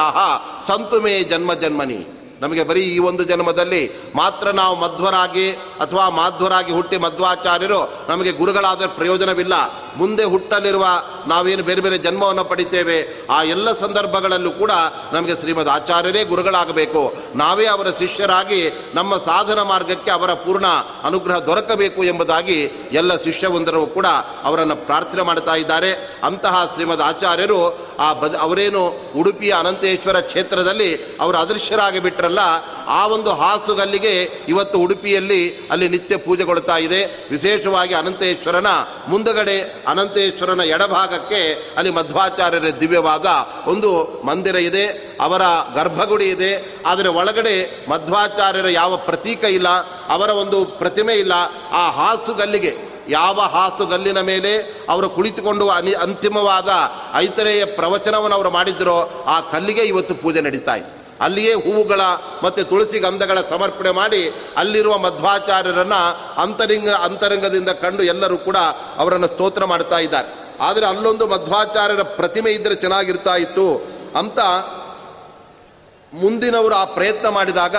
[0.67, 2.01] ಸಂತು ಮೇ ಜನ್ಮ ಜನ್ಮನಿ.
[2.41, 3.83] ನಮಗೆ ಬರೀ ಈ ಒಂದು ಜನ್ಮದಲ್ಲಿ
[4.17, 9.55] ಮಾತ್ರ ನಾವು ಮಧ್ವರಾಗಿ ಅಥವಾ ಮಾಧ್ವರಾಗಿ ಹುಟ್ಟಿ ಮಧ್ವಾಚಾರ್ಯರು ನಮಗೆ ಗುರುಗಳಾದ ಪ್ರಯೋಜನವಿಲ್ಲ.
[9.97, 10.87] ಮುಂದೆ ಹುಟ್ಟಲಿರುವ
[11.27, 14.71] ನಾವೇನು ಬೇರೆ ಬೇರೆ ಜನ್ಮವನ್ನು ಪಡಿತೇವೆ, ಆ ಎಲ್ಲ ಸಂದರ್ಭಗಳಲ್ಲೂ ಕೂಡ
[15.13, 17.15] ನಮಗೆ ಶ್ರೀಮದ್ ಆಚಾರ್ಯರೇ ಗುರುಗಳಾಗಬೇಕು.
[17.35, 20.67] ನಾವೇ ಅವರ ಶಿಷ್ಯರಾಗಿ ನಮ್ಮ ಸಾಧನ ಮಾರ್ಗಕ್ಕೆ ಅವರ ಪೂರ್ಣ
[21.03, 24.07] ಅನುಗ್ರಹ ದೊರಕಬೇಕು ಎಂಬುದಾಗಿ ಎಲ್ಲ ಶಿಷ್ಯವೊಂದರು ಕೂಡ
[24.45, 26.21] ಅವರನ್ನು ಪ್ರಾರ್ಥನೆ ಮಾಡ್ತಾ ಇದ್ದಾರೆ.
[26.25, 32.39] ಅಂತಹ ಶ್ರೀಮದ್ ಆಚಾರ್ಯರು ಆ ಬದ, ಅವರೇನು ಉಡುಪಿಯ ಅನಂತೇಶ್ವರ ಕ್ಷೇತ್ರದಲ್ಲಿ ಅವರು ಅದೃಶ್ಯರಾಗಿ ಬಿಟ್ಟರಲ್ಲ
[32.87, 37.29] ಆ ಒಂದು ಹಾಸುಗಲ್ಲಿಗೆ ಇವತ್ತು ಉಡುಪಿಯಲ್ಲಿ ಅಲ್ಲಿ ನಿತ್ಯ ಪೂಜೆಗೊಳ್ತಾ ಇದೆ.
[37.31, 38.67] ವಿಶೇಷವಾಗಿ ಅನಂತೇಶ್ವರನ
[39.09, 41.41] ಮುಂದಗಡೆ ಅನಂತೇಶ್ವರನ ಎಡಭಾಗಕ್ಕೆ
[41.77, 43.27] ಅಲ್ಲಿ ಮಧ್ವಾಚಾರ್ಯರ ದಿವ್ಯವಾದ
[43.67, 43.91] ಒಂದು
[44.27, 44.87] ಮಂದಿರ ಇದೆ,
[45.21, 45.43] ಅವರ
[45.75, 49.69] ಗರ್ಭಗುಡಿ ಇದೆ, ಆದರೆ ಒಳಗಡೆ ಮಧ್ವಾಚಾರ್ಯರ ಯಾವ ಪ್ರತೀಕ ಇಲ್ಲ,
[50.09, 51.33] ಅವರ ಒಂದು ಪ್ರತಿಮೆ ಇಲ್ಲ.
[51.73, 54.53] ಆ ಹಾಸುಗಲ್ಲಿಗೆ, ಯಾವ ಹಾಸುಗಲ್ಲಿನ ಮೇಲೆ
[54.89, 56.69] ಅವರು ಕುಳಿತುಕೊಂಡು ಅನಿ ಅಂತಿಮವಾದ
[57.15, 60.94] ಐತರೆಯ ಪ್ರವಚನವನ್ನು ಅವರು ಮಾಡಿದ್ದರೋ, ಆ ಕಲ್ಲಿಗೆ ಇವತ್ತು ಪೂಜೆ ನಡೀತಾ ಇತ್ತು.
[61.21, 62.01] ಅಲ್ಲಿಯೇ ಹೂವುಗಳ
[62.43, 66.01] ಮತ್ತು ತುಳಸಿ ಗಂಧಗಳ ಸಮರ್ಪಣೆ ಮಾಡಿ ಅಲ್ಲಿರುವ ಮಧ್ವಾಚಾರ್ಯರನ್ನು
[66.43, 68.57] ಅಂತರಿಂಗ, ಅಂತರಂಗದಿಂದ ಕಂಡು ಎಲ್ಲರೂ ಕೂಡ
[68.97, 70.45] ಅವರನ್ನು ಸ್ತೋತ್ರ ಮಾಡ್ತಾ ಇದ್ದಾರೆ.
[70.61, 73.87] ಆದರೆ ಅಲ್ಲೊಂದು ಮಧ್ವಾಚಾರ್ಯರ ಪ್ರತಿಮೆ ಇದ್ದರೆ ಚೆನ್ನಾಗಿರ್ತಾ ಇತ್ತು
[74.19, 74.41] ಅಂತ
[76.13, 77.77] ಮುಂದಿನವರು ಆ ಪ್ರಯತ್ನ ಮಾಡಿದಾಗ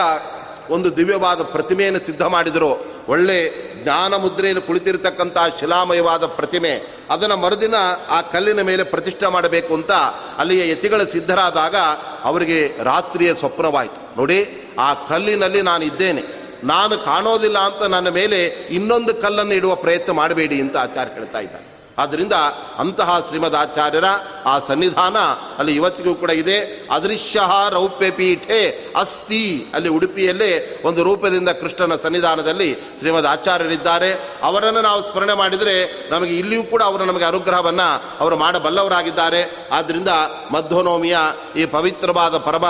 [0.69, 2.94] ಒಂದು ದಿವ್ಯವಾದ ಪ್ರತಿಮೆಯನ್ನು ಸಿದ್ಧ ಮಾಡಿದರು.
[3.10, 3.38] ಒಳ್ಳೆ
[3.84, 6.72] ಜ್ಞಾನ ಮುದ್ರೆಯಲ್ಲಿ ಕುಳಿತಿರ್ತಕ್ಕಂಥ ಶಿಲಾಮಯವಾದ ಪ್ರತಿಮೆ,
[7.10, 7.76] ಅದನ್ನು ಮರುದಿನ
[8.10, 9.91] ಆ ಕಲ್ಲಿನ ಮೇಲೆ ಪ್ರತಿಷ್ಠೆ ಮಾಡಬೇಕು ಅಂತ
[10.38, 11.76] ಅಲ್ಲಿಯ ಯತಿಗಳು ಸಿದ್ಧರಾದಾಗ
[12.24, 14.18] ಅವರಿಗೆ ರಾತ್ರಿಯ ಸ್ವಪ್ನವಾಯಿತು.
[14.18, 14.39] ನೋಡಿ,
[14.80, 16.24] ಆ ಕಲ್ಲಿನಲ್ಲಿ ನಾನು ಇದ್ದೇನೆ
[16.63, 21.65] ನಾನು ಕಾಣೋದಿಲ್ಲ ಅಂತ ನನ್ನ ಮೇಲೆ ಇನ್ನೊಂದು ಕಲ್ಲನ್ನು ಇಡುವ ಪ್ರಯತ್ನ ಮಾಡಬೇಡಿ ಅಂತ ಆಚಾರ್ಯ ಹೇಳ್ತಾ ಇದ್ದಾರೆ.
[21.97, 22.34] ಆದ್ದರಿಂದ
[22.79, 24.03] ಅಂತಹ ಶ್ರೀಮದ್ ಆಚಾರ್ಯರ
[24.45, 25.17] ಆ ಸನ್ನಿಧಾನ
[25.58, 26.88] ಅಲ್ಲಿ ಇವತ್ತಿಗೂ ಕೂಡ ಇದೆ.
[26.91, 29.71] ಅದೃಶ್ಯ ರೌಪ್ಯ ಪೀಠೆ ಅಸ್ತಿ.
[29.73, 36.84] ಅಲ್ಲಿ ಉಡುಪಿಯಲ್ಲೇ ಒಂದು ರೂಪದಿಂದ ಕೃಷ್ಣನ ಸನ್ನಿಧಾನದಲ್ಲಿ ಶ್ರೀಮದ್ ಆಚಾರ್ಯರಿದ್ದಾರೆ ಅವರನ್ನು ನಾವು ಸ್ಮರಣೆ ಮಾಡಿದರೆ ನಮಗೆ ಇಲ್ಲಿಯೂ ಕೂಡ
[36.84, 39.69] ಅವರು ನಮಗೆ ಅನುಗ್ರಹವನ್ನು ಅವರು ಮಾಡಬಲ್ಲವರಾಗಿದ್ದಾರೆ.
[39.71, 40.10] ಆದ್ದರಿಂದ
[40.51, 41.17] ಮಧ್ವನವಮಿಯ
[41.58, 42.65] ಈ ಪವಿತ್ರವಾದ ಪರಮ,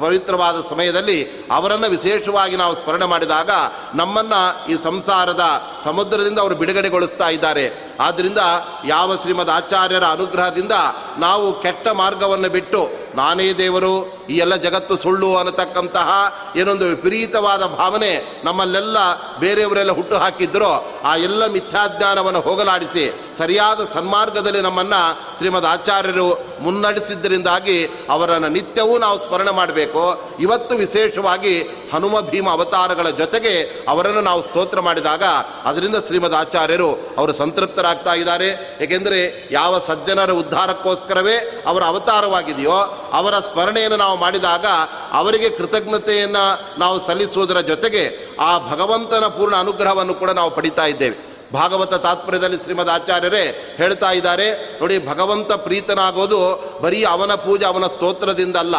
[0.00, 3.50] ಪವಿತ್ರವಾದ ಸಮಯದಲ್ಲಿ ಅವರನ್ನು ವಿಶೇಷವಾಗಿ ನಾವು ಸ್ಮರಣೆ ಮಾಡಿದಾಗ
[3.94, 7.83] ನಮ್ಮನ್ನು ಈ ಸಂಸಾರದ ಸಮುದ್ರದಿಂದ ಅವರು ಬಿಡುಗಡೆಗೊಳಿಸ್ತಾ ಇದ್ದಾರೆ.
[8.00, 8.38] ಆದ್ದರಿಂದ
[8.84, 10.72] ಯಾವ ಶ್ರೀಮದ್ ಆಚಾರ್ಯರ ಅನುಗ್ರಹದಿಂದ
[11.18, 16.08] ನಾವು ಕೆಟ್ಟ ಮಾರ್ಗವನ್ನು ಬಿಟ್ಟು ನಾನೇ ದೇವರು, ಈ ಎಲ್ಲ ಜಗತ್ತು ಸುಳ್ಳು ಅನ್ನತಕ್ಕಂತಹ
[16.56, 18.96] ಏನೊಂದು ವಿಪರೀತವಾದ ಭಾವನೆ ನಮ್ಮಲ್ಲೆಲ್ಲ
[19.40, 28.98] ಬೇರೆಯವರೆಲ್ಲ ಹುಟ್ಟು ಹಾಕಿದ್ರೋ, ಆ ಎಲ್ಲ ಮಿಥ್ಯಾಜ್ಞಾನವನ್ನು ಹೋಗಲಾಡಿಸಿ ಸರಿಯಾದ ಸನ್ಮಾರ್ಗದಲ್ಲಿ ನಮ್ಮನ್ನು ಶ್ರೀಮದ್ ಆಚಾರ್ಯರು ಮುನ್ನಡೆಸಿದ್ದರಿಂದಾಗಿ ಅವರನ್ನು ನಿತ್ಯವೂ
[28.98, 30.22] ನಾವು ಸ್ಮರಣೆ ಮಾಡಬೇಕು.
[30.40, 31.62] ಇವತ್ತು ವಿಶೇಷವಾಗಿ
[31.94, 35.22] ಹನುಮ ಭೀಮ ಅವತಾರಗಳ ಜೊತೆಗೆ ಅವರನ್ನು ನಾವು ಸ್ತೋತ್ರ ಮಾಡಿದಾಗ
[35.64, 38.78] ಅದರಿಂದ ಶ್ರೀಮದ್ ಆಚಾರ್ಯರು ಅವರು ಸಂತೃಪ್ತರಾಗ್ತಾ ಇದ್ದಾರೆ.
[38.80, 44.66] ಏಕೆಂದರೆ ಯಾವ ಸಜ್ಜನರ ಉದ್ಧಾರಕ್ಕೋಸ್ಕರವೇ ಅವರ ಅವತಾರವಾಗಿದೆಯೋ ಅವರ ಸ್ಮರಣೆಯನ್ನು ನಾವು ಮಾಡಿದಾಗ
[45.12, 51.33] ಅವರಿಗೆ ಕೃತಜ್ಞತೆಯನ್ನು ನಾವು ಸಲ್ಲಿಸುವುದರ ಜೊತೆಗೆ ಆ ಭಗವಂತನ ಪೂರ್ಣ ಅನುಗ್ರಹವನ್ನು ಕೂಡ ನಾವು ಪಡಿತಾ ಇದ್ದೇವೆ.
[51.54, 53.42] ಭಾಗವತ ತಾತ್ಪರ್ಯದಲ್ಲಿ ಶ್ರೀಮದ್ ಆಚಾರ್ಯರೇ
[53.76, 54.46] ಹೇಳ್ತಾ ಇದ್ದಾರೆ.
[54.80, 56.40] ನೋಡಿ ಭಗವಂತ ಪ್ರೀತನಾಗೋದು
[56.82, 58.76] ಬರೀ ಅವನ ಪೂಜೆ ಅವನ ಸ್ತೋತ್ರದಿಂದಲ್ಲ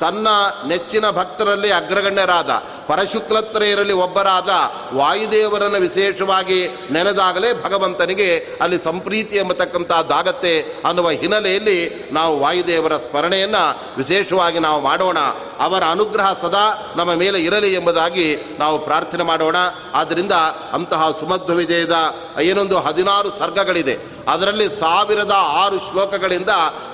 [0.00, 0.28] ತನ್ನ
[0.66, 2.50] ನೆಚ್ಚಿನ ಭಕ್ತರಲ್ಲಿ ಅಗ್ರಗಣ್ಯರಾದ
[2.86, 4.48] ಪರಶುಕ್ಲತ್ರಯರಲ್ಲಿ ಒಬ್ಬರಾದ
[4.96, 15.18] ವಾಯುದೇವರನ್ನು ವಿಶೇಷವಾಗಿ ನೆನೆದಾಗಲೇ ಭಗವಂತನಿಗೆ ಅಲ್ಲಿ ಸಂಪ್ರೀತಿ ಎಂಬತಕ್ಕಂಥದ್ದಾಗತ್ತೆ ಅನ್ನುವ ಹಿನ್ನೆಲೆಯಲ್ಲಿ ನಾವು ವಾಯುದೇವರ ಸ್ಮರಣೆಯನ್ನು ವಿಶೇಷವಾಗಿ ನಾವು ಮಾಡೋಣ.
[15.60, 19.56] ಅವರ ಅನುಗ್ರಹ ಸದಾ ನಮ್ಮ ಮೇಲೆ ಇರಲಿ ಎಂಬುದಾಗಿ ನಾವು ಪ್ರಾರ್ಥನೆ ಮಾಡೋಣ.
[19.94, 20.32] ಆದ್ದರಿಂದ
[20.72, 21.96] ಅಂತಹ ಸುಮಧ್ವ ವಿಜಯದ
[22.40, 23.98] ಏನೊಂದು ಹದಿನಾರು ಸರ್ಗಗಳಿದೆ.
[24.28, 26.50] ಅದರಲ್ಲಿ ಸಾವಿರದ ಆರು ಶ್ಲೋಕಗಳಿಂದ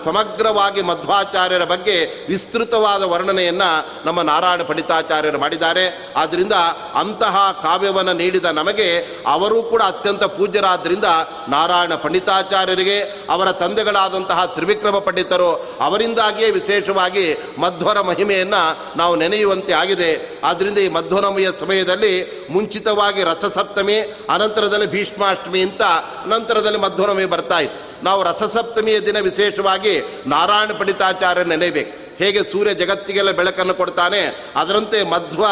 [0.07, 1.97] ಸಮಗ್ರವಾಗಿ ಮಧ್ವಾಚಾರ್ಯರ ಬಗ್ಗೆ
[2.29, 3.71] ವಿಸ್ತೃತವಾದ ವರ್ಣನೆಯನ್ನು
[4.07, 5.85] ನಮ್ಮ ನಾರಾಯಣ ಪಂಡಿತಾಚಾರ್ಯರು ಮಾಡಿದ್ದಾರೆ.
[6.17, 6.53] ಆದ್ದರಿಂದ
[6.95, 8.89] ಅಂತಹ ಕಾವ್ಯವನ್ನು ನೀಡಿದ ನಮಗೆ
[9.27, 11.05] ಅವರೂ ಕೂಡ ಅತ್ಯಂತ ಪೂಜ್ಯರಾದ್ದರಿಂದ
[11.49, 12.99] ನಾರಾಯಣ ಪಂಡಿತಾಚಾರ್ಯರಿಗೆ,
[13.31, 17.27] ಅವರ ತಂದೆಗಳಾದಂತಹ ತ್ರಿವಿಕ್ರಮ ಪಂಡಿತರು, ಅವರಿಂದಾಗಿಯೇ ವಿಶೇಷವಾಗಿ
[17.59, 18.63] ಮಧ್ವರ ಮಹಿಮೆಯನ್ನು
[18.99, 20.41] ನಾವು ನೆನೆಯುವಂತೆ ಆಗಿದೆ.
[20.45, 22.15] ಆದ್ದರಿಂದ ಈ ಮಧ್ವನಮಿಯ ಸಮಯದಲ್ಲಿ
[22.51, 23.99] ಮುಂಚಿತವಾಗಿ ರಥಸಪ್ತಮಿ,
[24.31, 25.83] ಅನಂತರದಲ್ಲಿ ಭೀಷ್ಮಾಷ್ಟಮಿ ಅಂತ
[26.27, 27.86] ನಂತರದಲ್ಲಿ ಮಧ್ವನಮಿ ಬರ್ತಾ ಇತ್ತು.
[28.03, 32.07] ನಾವು ರಥಸಪ್ತಮಿಯ ದಿನ ವಿಶೇಷವಾಗಿ ನಾರಾಯಣ ಪಂಡಿತಾಚಾರ್ಯ ನೆನೆಯಬೇಕು.
[32.25, 35.45] ಹೇಗೆ ಸೂರ್ಯ ಜಗತ್ತಿಗೆಲ್ಲ ಬೆಳಕನ್ನು ಕೊಡ್ತಾನೆ, ಅದರಂತೆ ಮಧ್ವ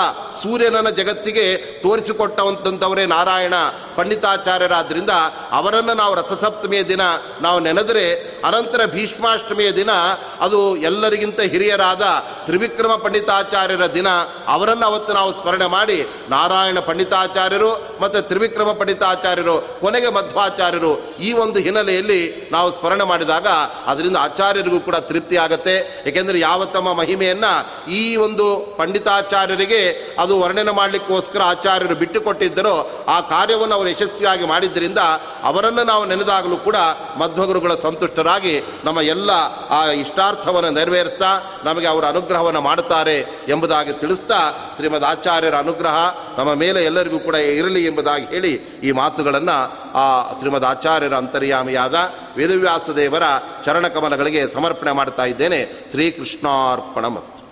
[0.43, 3.55] ಸೂರ್ಯನನ್ನು ಜಗತ್ತಿಗೆ ತೋರಿಸಿಕೊಟ್ಟವಂಥವರೇ ನಾರಾಯಣ
[3.97, 5.11] ಪಂಡಿತಾಚಾರ್ಯರಾದ್ದರಿಂದ
[5.51, 7.01] ಅವರನ್ನು ನಾವು ರಥಸಪ್ತಮಿಯ ದಿನ
[7.43, 9.91] ನಾವು ನೆನೆದರೆ, ಅನಂತರ ಭೀಷ್ಮಾಷ್ಟಮಿಯ ದಿನ
[10.45, 12.05] ಅದು ಎಲ್ಲರಿಗಿಂತ ಹಿರಿಯರಾದ
[12.47, 14.09] ತ್ರಿವಿಕ್ರಮ ಪಂಡಿತಾಚಾರ್ಯರ ದಿನ.
[14.55, 15.99] ಅವರನ್ನು ಅವತ್ತು ನಾವು ಸ್ಮರಣೆ ಮಾಡಿ
[16.35, 17.71] ನಾರಾಯಣ ಪಂಡಿತಾಚಾರ್ಯರು
[18.03, 20.93] ಮತ್ತು ತ್ರಿವಿಕ್ರಮ ಪಂಡಿತಾಚಾರ್ಯರು, ಕೊನೆಗೆ ಮಧ್ವಾಚಾರ್ಯರು
[21.27, 22.21] ಈ ಒಂದು ಹಿನ್ನೆಲೆಯಲ್ಲಿ
[22.53, 23.49] ನಾವು ಸ್ಮರಣೆ ಮಾಡಿದಾಗ
[23.93, 25.77] ಅದರಿಂದ ಆಚಾರ್ಯರಿಗೂ ಕೂಡ ತೃಪ್ತಿ ಆಗುತ್ತೆ.
[26.09, 27.53] ಏಕೆಂದರೆ ಯಾವ ತಮ್ಮ ಮಹಿಮೆಯನ್ನು
[28.01, 28.47] ಈ ಒಂದು
[28.81, 29.83] ಪಂಡಿತಾಚಾರ್ಯರಿಗೆ
[30.23, 32.77] ಅದು ವರ್ಣನೆ ಮಾಡಲಿಕ್ಕೋಸ್ಕರ ಆಚಾರ್ಯರು ಬಿಟ್ಟುಕೊಟ್ಟಿದ್ದರೋ
[33.15, 35.01] ಆ ಕಾರ್ಯವನ್ನು ಅವರು ಯಶಸ್ವಿಯಾಗಿ ಮಾಡಿದ್ದರಿಂದ
[35.51, 36.79] ಅವರನ್ನು ನಾವು ನೆನೆದಾಗಲೂ ಕೂಡ
[37.23, 38.55] ಮಧ್ವಗುರುಗಳ ಸಂತುಷ್ಟರಾಗಿ
[38.87, 39.31] ನಮ್ಮ ಎಲ್ಲ
[39.71, 39.81] ಆ
[40.35, 45.97] ಪುರುಷಾರ್ಥವನ್ನು ನೆರವೇರ್ತಾ ನಮಗೆ ಅವರ ಅನುಗ್ರಹವನ್ನು ಮಾಡುತ್ತಾರೆ ಎಂಬುದಾಗಿ ತಿಳಿಸ್ತಾ ಶ್ರೀಮದ್ ಆಚಾರ್ಯರ ಅನುಗ್ರಹ
[46.39, 48.53] ನಮ್ಮ ಮೇಲೆ ಎಲ್ಲರಿಗೂ ಕೂಡ ಇರಲಿ ಎಂಬುದಾಗಿ ಹೇಳಿ
[48.85, 49.57] ಈ ಮಾತುಗಳನ್ನು
[49.95, 51.95] ಆ ಶ್ರೀಮದ್ ಆಚಾರ್ಯರ ಅಂತರ್ಯಾಮಿಯಾದ
[52.37, 53.23] ವೇದವ್ಯಾಸ ದೇವರ
[53.65, 55.89] ಚರಣಕಮಲಗಳಿಗೆ ಸಮರ್ಪಣೆ ಮಾಡ್ತಾ ಇದ್ದೇನೆ.
[55.91, 57.45] ಶ್ರೀಕೃಷ್ಣಾರ್ಪಣ ಮಸ್ತು